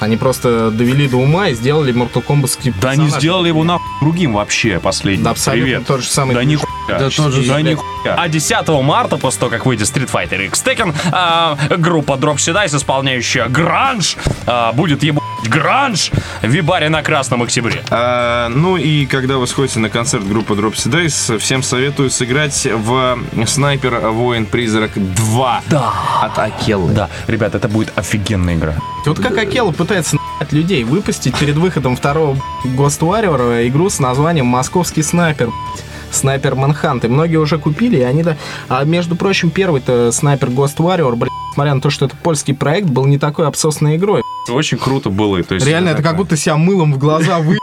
они 0.01 0.16
просто 0.16 0.70
довели 0.70 1.09
до 1.09 1.16
ума 1.16 1.48
и 1.48 1.55
сделали 1.55 1.94
Mortal 1.94 2.24
Kombat 2.24 2.74
Да 2.81 2.90
они 2.90 3.09
сделали 3.09 3.48
его 3.48 3.64
на 3.64 3.79
другим 4.01 4.35
вообще 4.35 4.79
последним. 4.79 5.24
Да, 5.24 5.31
абсолютно 5.31 5.64
Привет. 5.64 5.87
тот 5.87 6.01
же 6.03 6.09
самый 6.09 6.35
Да 6.35 6.44
нихуя. 6.44 6.68
Да 6.88 7.11
тот 7.11 7.33
же, 7.33 7.42
Да 7.42 7.61
нихуя. 7.61 8.14
А 8.16 8.29
10 8.29 8.68
марта, 8.83 9.16
после 9.16 9.40
того, 9.40 9.51
как 9.51 9.66
выйдет 9.66 9.87
Street 9.87 10.11
Fighter 10.11 10.46
X 10.46 10.62
Tekken, 10.64 10.94
а, 11.12 11.57
группа 11.77 12.12
Dropsy 12.12 12.55
Dice, 12.55 12.77
исполняющая 12.77 13.46
гранж, 13.48 14.16
а, 14.46 14.72
будет 14.72 15.03
ебать 15.03 15.22
гранж 15.44 16.11
в 16.42 16.46
Вибаре 16.46 16.88
на 16.88 17.03
Красном 17.03 17.42
Октябре. 17.42 17.83
А, 17.90 18.48
ну 18.48 18.77
и 18.77 19.07
когда 19.07 19.37
вы 19.38 19.46
сходите 19.46 19.79
на 19.79 19.90
концерт 19.90 20.27
группы 20.27 20.55
Dropsy 20.55 20.90
Days, 20.90 21.38
всем 21.38 21.62
советую 21.62 22.11
сыграть 22.11 22.66
в 22.70 23.18
Снайпер 23.46 23.98
Воин 24.11 24.46
Призрак 24.46 24.90
2 24.94 25.62
Да. 25.68 25.92
от 26.22 26.38
Акеллы. 26.38 26.92
Да, 26.92 27.09
ребят, 27.27 27.55
это 27.55 27.68
будет 27.68 27.92
офигенная 27.96 28.55
игра. 28.55 28.74
Вот 29.07 29.20
как 29.20 29.37
Акела 29.38 29.70
пытается 29.72 30.16
на***ть 30.16 30.53
людей 30.53 30.85
выпустить 30.85 31.37
перед 31.38 31.57
выходом 31.57 31.96
второго 31.96 32.37
Ghost 32.64 33.01
Warrior 33.01 33.66
игру 33.68 33.88
с 33.90 33.98
названием 34.01 34.46
«Московский 34.46 35.03
снайпер». 35.03 35.46
блядь. 35.46 35.85
Снайпер 36.11 36.55
Манхант. 36.55 37.05
И 37.05 37.09
многие 37.09 37.37
уже 37.37 37.59
купили, 37.59 37.99
и 37.99 38.03
они 38.03 38.23
да... 38.23 38.37
А 38.68 38.85
между 38.85 39.16
прочим, 39.16 39.51
первый-то 39.51 40.12
снайпер 40.12 40.49
Ghost 40.49 40.77
Warrior, 40.77 41.16
блядь, 41.16 41.31
несмотря 41.51 41.75
на 41.75 41.81
то, 41.81 41.90
что 41.90 42.07
это 42.07 42.16
польский 42.16 42.55
проект, 42.55 42.88
был 42.88 43.07
не 43.07 43.18
такой 43.18 43.47
обсосной 43.47 43.97
игрой. 43.97 44.23
Очень 44.49 44.79
круто 44.79 45.11
было. 45.11 45.42
То 45.42 45.55
есть, 45.55 45.66
Реально, 45.66 45.90
это 45.90 46.03
как 46.03 46.16
будто 46.16 46.37
себя 46.37 46.57
мылом 46.57 46.92
в 46.94 46.99
глаза 46.99 47.38
вы 47.38 47.59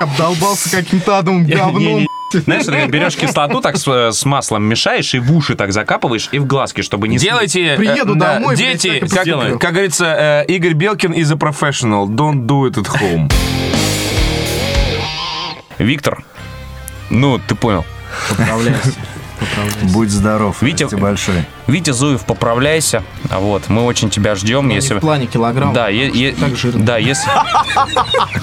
обдолбался 0.00 0.70
каким-то 0.70 1.18
адовым 1.18 1.46
говном. 1.46 2.06
Знаешь, 2.32 2.64
ты 2.64 2.86
берешь 2.88 3.16
кислоту, 3.16 3.60
так 3.60 3.76
с, 3.76 3.86
с 3.86 4.24
маслом 4.24 4.64
мешаешь 4.64 5.14
и 5.14 5.18
в 5.18 5.34
уши 5.34 5.54
так 5.54 5.72
закапываешь, 5.72 6.28
и 6.32 6.38
в 6.38 6.46
глазки, 6.46 6.82
чтобы 6.82 7.08
не... 7.08 7.18
Делайте, 7.18 7.76
Приеду 7.76 8.16
э, 8.16 8.18
домой, 8.18 8.56
блядь, 8.56 8.82
дети, 8.82 8.96
и 8.96 9.00
как, 9.00 9.22
сделаю. 9.22 9.58
как 9.58 9.72
говорится, 9.72 10.44
э, 10.48 10.52
Игорь 10.52 10.74
Белкин 10.74 11.12
is 11.12 11.32
a 11.32 11.36
professional, 11.36 12.08
don't 12.08 12.46
do 12.46 12.68
it 12.68 12.76
at 12.76 12.86
home. 13.00 13.30
Виктор, 15.78 16.24
ну, 17.10 17.38
ты 17.38 17.54
понял. 17.54 17.84
Поправляйся. 18.28 18.94
Будь 19.82 20.10
здоров. 20.10 20.62
Витя 20.62 20.86
большой. 20.96 21.44
Витя 21.66 21.90
Зуев, 21.90 22.24
поправляйся. 22.24 23.02
А 23.30 23.38
Вот, 23.40 23.68
мы 23.68 23.84
очень 23.84 24.08
тебя 24.10 24.34
ждем. 24.34 24.68
Не 24.68 24.76
Если... 24.76 24.94
в 24.94 25.00
плане 25.00 25.26
килограмм. 25.26 25.72
Да, 25.72 25.88
е- 25.88 26.10
е- 26.12 26.32
так 26.32 26.56
жирно. 26.56 26.84
да, 26.84 26.96
если, 26.98 27.28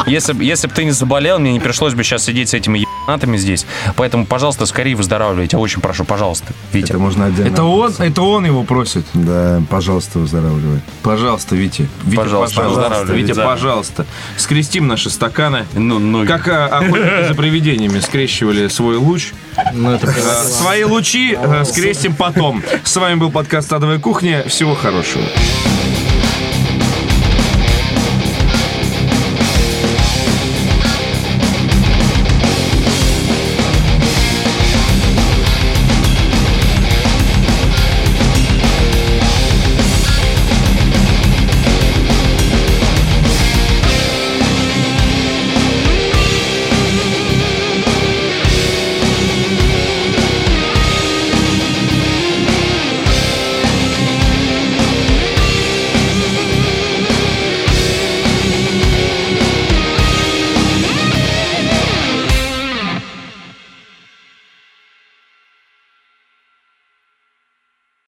если, 0.08 0.44
если 0.44 0.68
бы 0.68 0.74
ты 0.74 0.84
не 0.84 0.92
заболел, 0.92 1.40
мне 1.40 1.54
не 1.54 1.60
пришлось 1.60 1.94
бы 1.94 2.04
сейчас 2.04 2.24
сидеть 2.26 2.50
с 2.50 2.54
этими 2.54 2.80
ебанатами 2.80 3.38
здесь. 3.38 3.66
Поэтому, 3.96 4.26
пожалуйста, 4.26 4.66
скорее 4.66 4.96
выздоравливай. 4.96 5.44
Я 5.44 5.48
тебя 5.48 5.60
очень 5.60 5.82
прошу, 5.82 6.04
пожалуйста, 6.06 6.54
Витя. 6.72 6.90
Это 6.92 7.00
можно 7.00 7.26
отдельно. 7.26 7.50
Это 7.50 7.64
он, 7.64 7.94
это 7.98 8.22
он 8.22 8.46
его 8.46 8.64
просит. 8.64 9.06
Да, 9.14 9.62
пожалуйста, 9.70 10.20
выздоравливай. 10.20 10.82
Пожалуйста, 11.02 11.56
Витя. 11.56 11.88
Витя, 12.04 12.16
Пожалуйста, 12.18 12.56
пожалуйста. 12.58 12.82
выздоравливай, 12.82 13.22
Витя, 13.22 13.34
да. 13.34 13.46
пожалуйста. 13.46 14.06
Скрестим 14.38 14.88
наши 14.88 15.10
стаканы. 15.10 15.66
Ну, 15.74 16.00
ну, 16.00 16.26
Как 16.26 16.48
э, 16.48 16.52
охотники 16.66 17.28
за 17.28 17.36
привидениями 17.36 18.00
скрещивали 18.00 18.68
свой 18.68 18.98
луч. 18.98 19.32
Ну, 19.74 19.92
это 19.92 20.08
Э, 20.08 20.44
Свои 20.44 20.84
лучи 20.84 21.38
э, 21.40 21.64
скрестим 21.66 22.16
потом. 22.16 22.64
С 22.84 22.98
вами 23.14 23.20
был 23.20 23.32
подкаст 23.32 23.72
«Адовая 23.72 24.00
кухня». 24.00 24.44
Всего 24.48 24.74
хорошего. 24.74 25.24